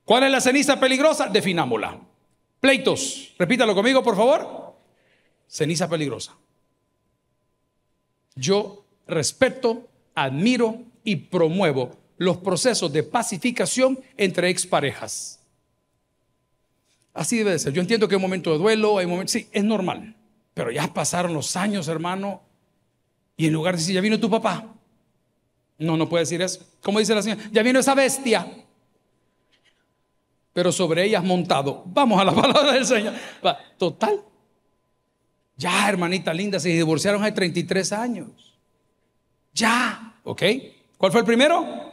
¿Cuál 0.05 0.25
es 0.25 0.31
la 0.31 0.41
ceniza 0.41 0.79
peligrosa? 0.81 1.29
Definámosla. 1.29 2.01
Pleitos. 2.61 3.35
Repítalo 3.39 3.75
conmigo, 3.75 4.03
por 4.03 4.17
favor. 4.17 4.75
Ceniza 5.49 5.89
peligrosa. 5.89 6.37
Yo 8.35 8.85
respeto, 9.07 9.89
admiro 10.15 10.83
y 11.05 11.17
promuevo 11.17 11.91
los 12.19 12.39
procesos 12.39 12.93
de 12.93 13.03
pacificación 13.03 13.99
entre 14.17 14.49
exparejas. 14.49 15.41
Así 17.15 17.39
debe 17.39 17.51
de 17.53 17.59
ser. 17.59 17.73
Yo 17.73 17.83
entiendo 17.83 18.09
que 18.09 18.15
hay 18.15 18.17
un 18.17 18.23
momento 18.23 18.53
de 18.53 18.59
duelo, 18.59 18.99
hay 18.99 19.07
momentos, 19.07 19.33
sí, 19.33 19.49
es 19.53 19.65
normal. 19.65 20.17
Pero 20.55 20.71
ya 20.71 20.93
pasaron 20.93 21.35
los 21.35 21.57
años, 21.57 21.89
hermano, 21.89 22.43
y 23.37 23.47
en 23.47 23.53
lugar 23.53 23.75
de 23.75 23.81
decir, 23.81 23.95
ya 23.95 24.01
vino 24.01 24.19
tu 24.19 24.31
papá. 24.31 24.73
No, 25.79 25.97
no 25.97 26.09
puede 26.09 26.23
decir 26.23 26.41
eso. 26.41 26.65
Como 26.83 26.99
dice 26.99 27.15
la 27.15 27.23
señora, 27.23 27.43
ya 27.51 27.63
vino 27.63 27.81
esa 27.81 27.95
bestia 27.95 28.47
pero 30.53 30.73
sobre 30.73 31.05
ellas 31.05 31.25
montado. 31.25 31.83
Vamos 31.87 32.21
a 32.21 32.25
la 32.25 32.33
palabra 32.35 32.73
del 32.73 32.87
Señor. 32.87 33.15
Total. 33.79 34.23
Ya, 35.57 35.89
hermanita 35.89 36.33
linda, 36.35 36.59
se 36.59 36.71
divorciaron 36.71 37.23
hace 37.23 37.33
33 37.33 37.93
años. 37.93 38.59
Ya, 39.55 40.19
¿ok? 40.25 40.43
¿Cuál 40.97 41.13
fue 41.13 41.21
el 41.21 41.27
primero? 41.27 41.93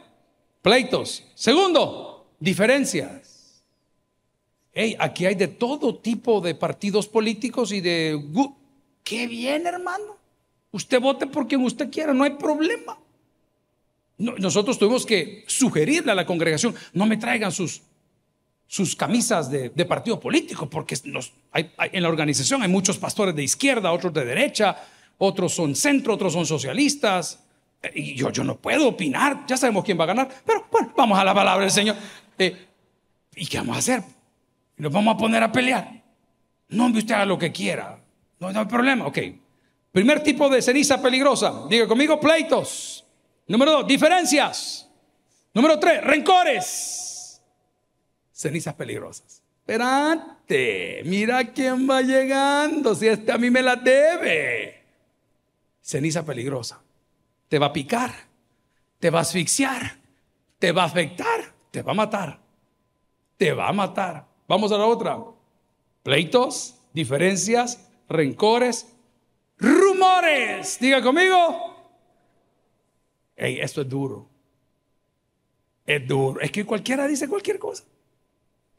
Pleitos. 0.62 1.24
Segundo, 1.34 2.32
diferencias. 2.38 3.62
Hey, 4.72 4.96
aquí 4.98 5.26
hay 5.26 5.34
de 5.34 5.48
todo 5.48 5.96
tipo 5.96 6.40
de 6.40 6.54
partidos 6.54 7.06
políticos 7.08 7.72
y 7.72 7.80
de... 7.80 8.20
Qué 9.02 9.26
bien, 9.26 9.66
hermano. 9.66 10.16
Usted 10.72 11.00
vote 11.00 11.26
por 11.26 11.48
quien 11.48 11.64
usted 11.64 11.90
quiera, 11.90 12.14
no 12.14 12.24
hay 12.24 12.30
problema. 12.30 12.96
nosotros 14.18 14.78
tuvimos 14.78 15.04
que 15.04 15.44
sugerirle 15.48 16.12
a 16.12 16.14
la 16.14 16.26
congregación, 16.26 16.74
no 16.92 17.06
me 17.06 17.16
traigan 17.16 17.50
sus 17.50 17.82
sus 18.70 18.94
camisas 18.94 19.50
de, 19.50 19.84
partido 19.84 20.20
político, 20.20 20.70
porque 20.70 20.96
en 21.02 22.02
la 22.04 22.08
organización 22.08 22.62
hay 22.62 22.68
muchos 22.68 22.98
pastores 22.98 23.34
de 23.34 23.42
izquierda, 23.42 23.90
otros 23.90 24.14
de 24.14 24.24
derecha, 24.24 24.76
otros 25.18 25.52
son 25.52 25.74
centro, 25.74 26.14
otros 26.14 26.32
son 26.32 26.46
socialistas. 26.46 27.40
Y 27.92 28.14
yo, 28.14 28.30
yo 28.30 28.44
no 28.44 28.58
puedo 28.58 28.86
opinar, 28.86 29.44
ya 29.48 29.56
sabemos 29.56 29.84
quién 29.84 29.98
va 29.98 30.04
a 30.04 30.06
ganar, 30.06 30.28
pero 30.46 30.68
bueno, 30.70 30.92
vamos 30.96 31.18
a 31.18 31.24
la 31.24 31.34
palabra 31.34 31.62
del 31.62 31.72
Señor. 31.72 31.96
Eh, 32.38 32.68
¿Y 33.34 33.46
qué 33.46 33.58
vamos 33.58 33.74
a 33.74 33.78
hacer? 33.80 34.04
¿Nos 34.76 34.92
vamos 34.92 35.16
a 35.16 35.18
poner 35.18 35.42
a 35.42 35.50
pelear? 35.50 35.90
No, 36.68 36.86
usted 36.86 37.10
haga 37.10 37.26
lo 37.26 37.40
que 37.40 37.50
quiera, 37.50 37.98
no, 38.38 38.52
no 38.52 38.60
hay 38.60 38.66
problema, 38.66 39.04
ok. 39.04 39.18
Primer 39.90 40.22
tipo 40.22 40.48
de 40.48 40.62
ceniza 40.62 41.02
peligrosa, 41.02 41.64
diga 41.68 41.88
conmigo, 41.88 42.20
pleitos. 42.20 43.04
Número 43.48 43.72
dos, 43.72 43.88
diferencias. 43.88 44.88
Número 45.54 45.76
tres, 45.80 46.04
rencores 46.04 46.99
cenizas 48.40 48.74
peligrosas. 48.74 49.42
Espérate, 49.60 51.02
mira 51.04 51.52
quién 51.52 51.88
va 51.88 52.00
llegando, 52.00 52.94
si 52.94 53.06
este 53.06 53.30
a 53.30 53.38
mí 53.38 53.50
me 53.50 53.62
la 53.62 53.76
debe. 53.76 54.82
Ceniza 55.82 56.24
peligrosa. 56.24 56.82
Te 57.48 57.58
va 57.58 57.66
a 57.66 57.72
picar, 57.72 58.12
te 58.98 59.10
va 59.10 59.18
a 59.18 59.22
asfixiar, 59.22 59.98
te 60.58 60.72
va 60.72 60.84
a 60.84 60.86
afectar, 60.86 61.52
te 61.70 61.82
va 61.82 61.92
a 61.92 61.94
matar. 61.94 62.40
Te 63.36 63.52
va 63.52 63.68
a 63.68 63.72
matar. 63.72 64.26
Vamos 64.48 64.72
a 64.72 64.78
la 64.78 64.86
otra. 64.86 65.18
Pleitos, 66.02 66.76
diferencias, 66.92 67.88
rencores, 68.08 68.86
rumores. 69.58 70.78
Diga 70.80 71.02
conmigo. 71.02 71.76
Hey, 73.36 73.58
esto 73.60 73.82
es 73.82 73.88
duro. 73.88 74.28
Es 75.86 76.06
duro. 76.06 76.40
Es 76.40 76.50
que 76.50 76.64
cualquiera 76.64 77.06
dice 77.06 77.28
cualquier 77.28 77.58
cosa. 77.58 77.84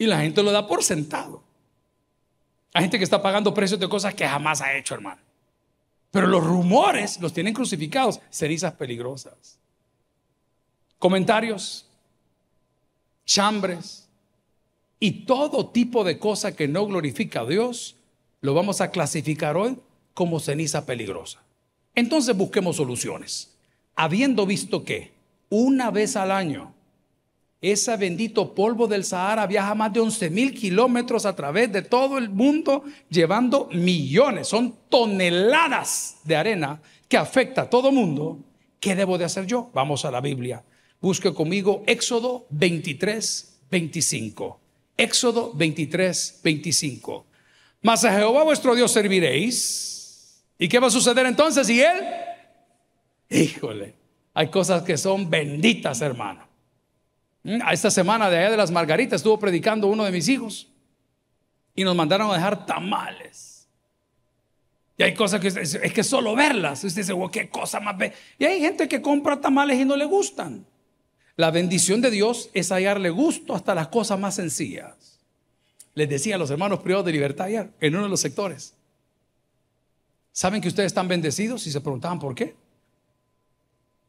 Y 0.02 0.08
la 0.08 0.22
gente 0.22 0.42
lo 0.42 0.52
da 0.52 0.66
por 0.66 0.84
sentado. 0.84 1.44
Hay 2.74 2.82
gente 2.82 2.98
que 2.98 3.04
está 3.04 3.22
pagando 3.22 3.54
precios 3.54 3.80
de 3.80 3.88
cosas 3.88 4.16
que 4.16 4.28
jamás 4.28 4.60
ha 4.60 4.76
hecho, 4.76 4.96
hermano. 4.96 5.22
Pero 6.10 6.26
los 6.26 6.44
rumores 6.44 7.22
los 7.22 7.32
tienen 7.32 7.54
crucificados, 7.54 8.20
cenizas 8.32 8.74
peligrosas. 8.74 9.60
Comentarios. 10.98 11.86
chambres 13.26 14.10
y 15.00 15.26
todo 15.26 15.70
tipo 15.70 16.04
de 16.04 16.18
cosa 16.18 16.56
que 16.56 16.68
no 16.68 16.88
glorifica 16.88 17.42
a 17.42 17.46
Dios, 17.46 17.96
lo 18.42 18.56
vamos 18.56 18.82
a 18.82 18.90
clasificar 18.90 19.56
hoy 19.56 19.78
como 20.16 20.40
ceniza 20.40 20.88
peligrosa. 20.88 21.44
Entonces 21.94 22.36
busquemos 22.36 22.78
soluciones. 22.78 23.56
Habiendo 23.96 24.48
visto 24.48 24.84
que 24.84 25.12
una 25.52 25.92
vez 25.92 26.16
al 26.16 26.32
año 26.32 26.74
ese 27.62 27.96
bendito 27.96 28.56
polvo 28.56 28.88
del 28.88 29.04
Sahara 29.04 29.46
viaja 29.46 29.76
más 29.76 29.94
de 29.94 30.00
11 30.00 30.32
mil 30.32 30.54
kilómetros 30.54 31.28
a 31.28 31.36
través 31.36 31.72
de 31.72 31.84
todo 31.84 32.18
el 32.18 32.30
mundo, 32.30 32.84
llevando 33.08 33.70
millones, 33.72 34.48
son 34.48 34.76
toneladas 34.90 36.18
de 36.24 36.36
arena 36.36 36.82
que 37.08 37.18
afecta 37.18 37.64
a 37.64 37.70
todo 37.70 37.92
mundo. 37.92 38.40
¿Qué 38.80 38.96
debo 38.96 39.20
de 39.20 39.26
hacer 39.26 39.46
yo? 39.46 39.70
Vamos 39.76 40.06
a 40.06 40.12
la 40.12 40.22
Biblia. 40.22 40.64
Busque 41.00 41.32
conmigo 41.34 41.84
Éxodo 41.86 42.48
23, 42.50 43.60
25. 43.70 44.60
Éxodo 44.98 45.54
23, 45.54 46.42
25. 46.44 47.26
Mas 47.84 48.04
a 48.06 48.18
Jehová 48.18 48.44
vuestro 48.44 48.74
Dios 48.74 48.92
serviréis. 48.92 50.44
¿Y 50.58 50.68
qué 50.68 50.80
va 50.80 50.88
a 50.88 50.92
suceder 50.92 51.28
entonces? 51.28 51.70
¿Y 51.70 51.82
él? 51.82 51.98
Híjole, 53.30 53.96
hay 54.34 54.50
cosas 54.50 54.82
que 54.82 54.98
son 54.98 55.30
benditas, 55.30 56.02
hermano. 56.02 56.51
Mm, 57.44 57.62
esta 57.72 57.90
semana 57.90 58.30
de 58.30 58.38
allá 58.38 58.52
de 58.52 58.58
las 58.58 58.72
Margaritas 58.72 59.18
estuvo 59.18 59.40
predicando 59.40 59.88
uno 59.88 60.04
de 60.04 60.12
mis 60.12 60.28
hijos 60.28 60.68
y 61.76 61.84
nos 61.84 61.96
mandaron 61.96 62.30
a 62.32 62.36
dejar 62.36 62.66
tamales. 62.66 63.68
Y 64.98 65.04
hay 65.04 65.14
cosas 65.14 65.40
que 65.40 65.48
es 65.48 65.94
que 65.94 66.04
solo 66.04 66.36
verlas. 66.36 66.84
Usted 66.84 67.02
dice, 67.02 67.14
qué 67.32 67.50
cosa 67.50 67.80
más 67.80 67.98
ve. 67.98 68.14
Y 68.38 68.46
hay 68.46 68.60
gente 68.60 68.88
que 68.88 69.02
compra 69.02 69.42
tamales 69.42 69.80
y 69.80 69.86
no 69.86 69.96
le 69.96 70.06
gustan. 70.06 70.66
La 71.36 71.50
bendición 71.50 72.02
de 72.02 72.12
Dios 72.12 72.52
es 72.54 72.72
hallarle 72.72 73.10
gusto 73.10 73.56
hasta 73.56 73.74
las 73.74 73.88
cosas 73.88 74.20
más 74.20 74.36
sencillas. 74.36 75.20
Les 75.96 76.08
decía 76.08 76.36
a 76.36 76.38
los 76.38 76.52
hermanos 76.52 76.80
privados 76.80 77.06
de 77.06 77.14
libertad 77.14 77.48
ayer, 77.48 77.72
en 77.80 77.96
uno 77.96 78.04
de 78.04 78.10
los 78.10 78.22
sectores. 78.22 78.76
¿Saben 80.32 80.62
que 80.62 80.68
ustedes 80.68 80.88
están 80.88 81.08
bendecidos? 81.08 81.66
Y 81.66 81.72
se 81.72 81.82
preguntaban 81.82 82.20
por 82.20 82.36
qué. 82.36 82.56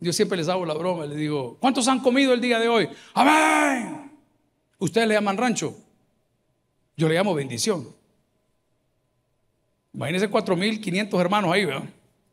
Yo 0.02 0.12
siempre 0.12 0.36
les 0.36 0.48
hago 0.48 0.66
la 0.66 0.74
broma, 0.74 1.06
les 1.06 1.16
digo, 1.16 1.56
¿cuántos 1.60 1.86
han 1.86 2.00
comido 2.00 2.32
el 2.32 2.40
día 2.40 2.58
de 2.58 2.68
hoy? 2.68 2.88
Amén. 3.14 4.10
Ustedes 4.78 5.06
le 5.06 5.14
llaman 5.14 5.36
rancho. 5.36 5.76
Yo 6.96 7.08
le 7.08 7.14
llamo 7.14 7.32
bendición. 7.34 7.86
Imagínense 9.94 10.28
4.500 10.28 11.20
hermanos 11.20 11.52
ahí, 11.52 11.66
¿verdad? 11.66 11.88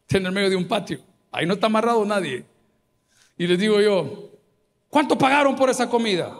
En 0.09 0.25
el 0.25 0.31
medio 0.31 0.49
de 0.49 0.55
un 0.55 0.67
patio. 0.67 0.99
Ahí 1.31 1.45
no 1.45 1.53
está 1.53 1.67
amarrado 1.67 2.03
nadie. 2.05 2.43
Y 3.37 3.45
les 3.45 3.59
digo 3.59 3.79
yo, 3.79 4.31
¿cuánto 4.89 5.15
pagaron 5.15 5.55
por 5.55 5.69
esa 5.69 5.87
comida? 5.87 6.35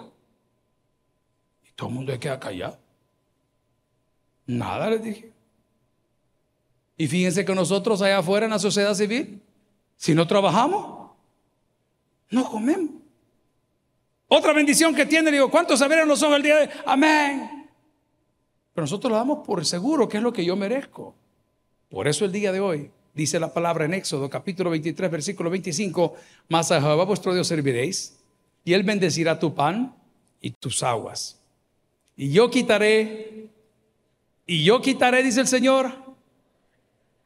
Y 1.63 1.71
todo 1.73 1.89
el 1.89 1.95
mundo 1.95 2.11
se 2.11 2.19
queda 2.19 2.39
callado. 2.39 2.79
Nada 4.47 4.89
les 4.89 5.03
dije. 5.03 5.31
Y 6.97 7.07
fíjense 7.07 7.45
que 7.45 7.53
nosotros 7.53 8.01
allá 8.01 8.17
afuera 8.17 8.47
en 8.47 8.51
la 8.51 8.57
sociedad 8.57 8.95
civil, 8.95 9.43
si 9.95 10.15
no 10.15 10.25
trabajamos, 10.25 10.98
no 12.29 12.49
comemos. 12.49 13.01
Otra 14.27 14.53
bendición 14.53 14.93
que 14.93 15.05
tiene, 15.05 15.31
digo, 15.31 15.49
¿cuántos 15.49 15.81
abrieron 15.81 16.07
los 16.07 16.21
ojos 16.21 16.37
el 16.37 16.43
día 16.43 16.57
de 16.57 16.69
Amén? 16.85 17.67
Pero 18.73 18.83
nosotros 18.83 19.11
lo 19.11 19.17
damos 19.17 19.45
por 19.45 19.65
seguro, 19.65 20.07
que 20.07 20.17
es 20.17 20.23
lo 20.23 20.31
que 20.31 20.45
yo 20.45 20.55
merezco. 20.55 21.15
Por 21.89 22.07
eso 22.07 22.25
el 22.25 22.31
día 22.31 22.51
de 22.51 22.59
hoy, 22.59 22.91
dice 23.15 23.39
la 23.39 23.51
palabra 23.51 23.85
en 23.85 23.95
Éxodo, 23.95 24.29
capítulo 24.29 24.69
23, 24.69 25.09
versículo 25.09 25.49
25, 25.49 26.15
más 26.47 26.71
a 26.71 26.79
Jehová 26.79 27.03
vuestro 27.05 27.33
Dios 27.33 27.47
serviréis, 27.47 28.19
y 28.63 28.73
él 28.73 28.83
bendecirá 28.83 29.39
tu 29.39 29.55
pan 29.55 29.95
y 30.39 30.51
tus 30.51 30.83
aguas. 30.83 31.41
Y 32.15 32.31
yo 32.31 32.51
quitaré, 32.51 33.49
y 34.45 34.63
yo 34.63 34.81
quitaré, 34.81 35.23
dice 35.23 35.41
el 35.41 35.47
Señor. 35.47 35.91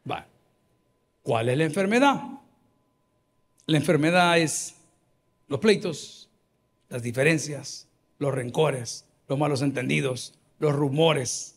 Va. 0.10 0.26
¿Cuál 1.22 1.50
es 1.50 1.58
la 1.58 1.66
enfermedad? 1.66 2.22
La 3.66 3.78
enfermedad 3.78 4.38
es 4.38 4.73
los 5.54 5.60
pleitos, 5.60 6.30
las 6.90 7.04
diferencias, 7.04 7.88
los 8.18 8.34
rencores, 8.34 9.06
los 9.28 9.38
malos 9.38 9.62
entendidos, 9.62 10.34
los 10.58 10.76
rumores, 10.76 11.54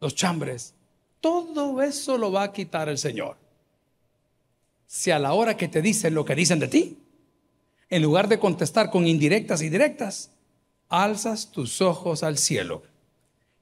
los 0.00 0.14
chambres, 0.14 0.72
todo 1.20 1.82
eso 1.82 2.16
lo 2.16 2.32
va 2.32 2.44
a 2.44 2.52
quitar 2.54 2.88
el 2.88 2.96
Señor. 2.96 3.36
Si 4.86 5.10
a 5.10 5.18
la 5.18 5.34
hora 5.34 5.54
que 5.54 5.68
te 5.68 5.82
dicen 5.82 6.14
lo 6.14 6.24
que 6.24 6.34
dicen 6.34 6.60
de 6.60 6.68
ti, 6.68 6.96
en 7.90 8.00
lugar 8.00 8.28
de 8.28 8.38
contestar 8.38 8.90
con 8.90 9.06
indirectas 9.06 9.60
y 9.60 9.68
directas, 9.68 10.30
alzas 10.88 11.52
tus 11.52 11.82
ojos 11.82 12.22
al 12.22 12.38
cielo 12.38 12.84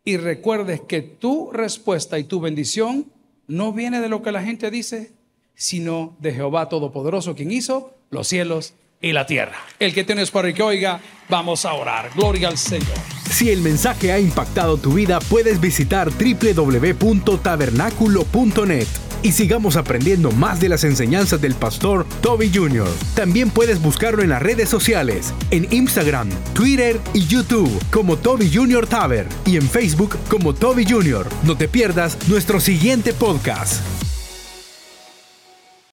y 0.04 0.18
recuerdes 0.18 0.82
que 0.82 1.02
tu 1.02 1.50
respuesta 1.50 2.20
y 2.20 2.22
tu 2.22 2.38
bendición 2.38 3.10
no 3.48 3.72
viene 3.72 4.00
de 4.00 4.08
lo 4.08 4.22
que 4.22 4.30
la 4.30 4.44
gente 4.44 4.70
dice, 4.70 5.10
sino 5.56 6.16
de 6.20 6.32
Jehová 6.32 6.68
Todopoderoso, 6.68 7.34
quien 7.34 7.50
hizo 7.50 7.92
los 8.10 8.28
cielos 8.28 8.74
y 9.04 9.12
la 9.12 9.26
tierra. 9.26 9.58
El 9.78 9.92
que 9.92 10.02
tienes 10.02 10.30
para 10.30 10.50
que 10.52 10.62
oiga, 10.62 10.98
vamos 11.28 11.66
a 11.66 11.74
orar. 11.74 12.10
Gloria 12.14 12.48
al 12.48 12.56
Señor. 12.56 12.96
Si 13.30 13.50
el 13.50 13.60
mensaje 13.60 14.12
ha 14.12 14.18
impactado 14.18 14.78
tu 14.78 14.94
vida, 14.94 15.18
puedes 15.20 15.60
visitar 15.60 16.10
www.tabernaculo.net 16.10 18.86
y 19.22 19.32
sigamos 19.32 19.76
aprendiendo 19.76 20.30
más 20.30 20.60
de 20.60 20.68
las 20.68 20.84
enseñanzas 20.84 21.40
del 21.40 21.54
pastor 21.54 22.06
Toby 22.22 22.50
Jr. 22.54 22.88
También 23.14 23.50
puedes 23.50 23.82
buscarlo 23.82 24.22
en 24.22 24.30
las 24.30 24.42
redes 24.42 24.68
sociales, 24.68 25.34
en 25.50 25.66
Instagram, 25.70 26.30
Twitter 26.54 27.00
y 27.12 27.26
YouTube 27.26 27.70
como 27.90 28.16
Toby 28.16 28.50
Jr. 28.52 28.86
Taber 28.86 29.26
y 29.44 29.56
en 29.56 29.68
Facebook 29.68 30.16
como 30.28 30.54
Toby 30.54 30.86
Jr. 30.88 31.28
No 31.42 31.56
te 31.56 31.68
pierdas 31.68 32.16
nuestro 32.28 32.60
siguiente 32.60 33.12
podcast. 33.12 33.82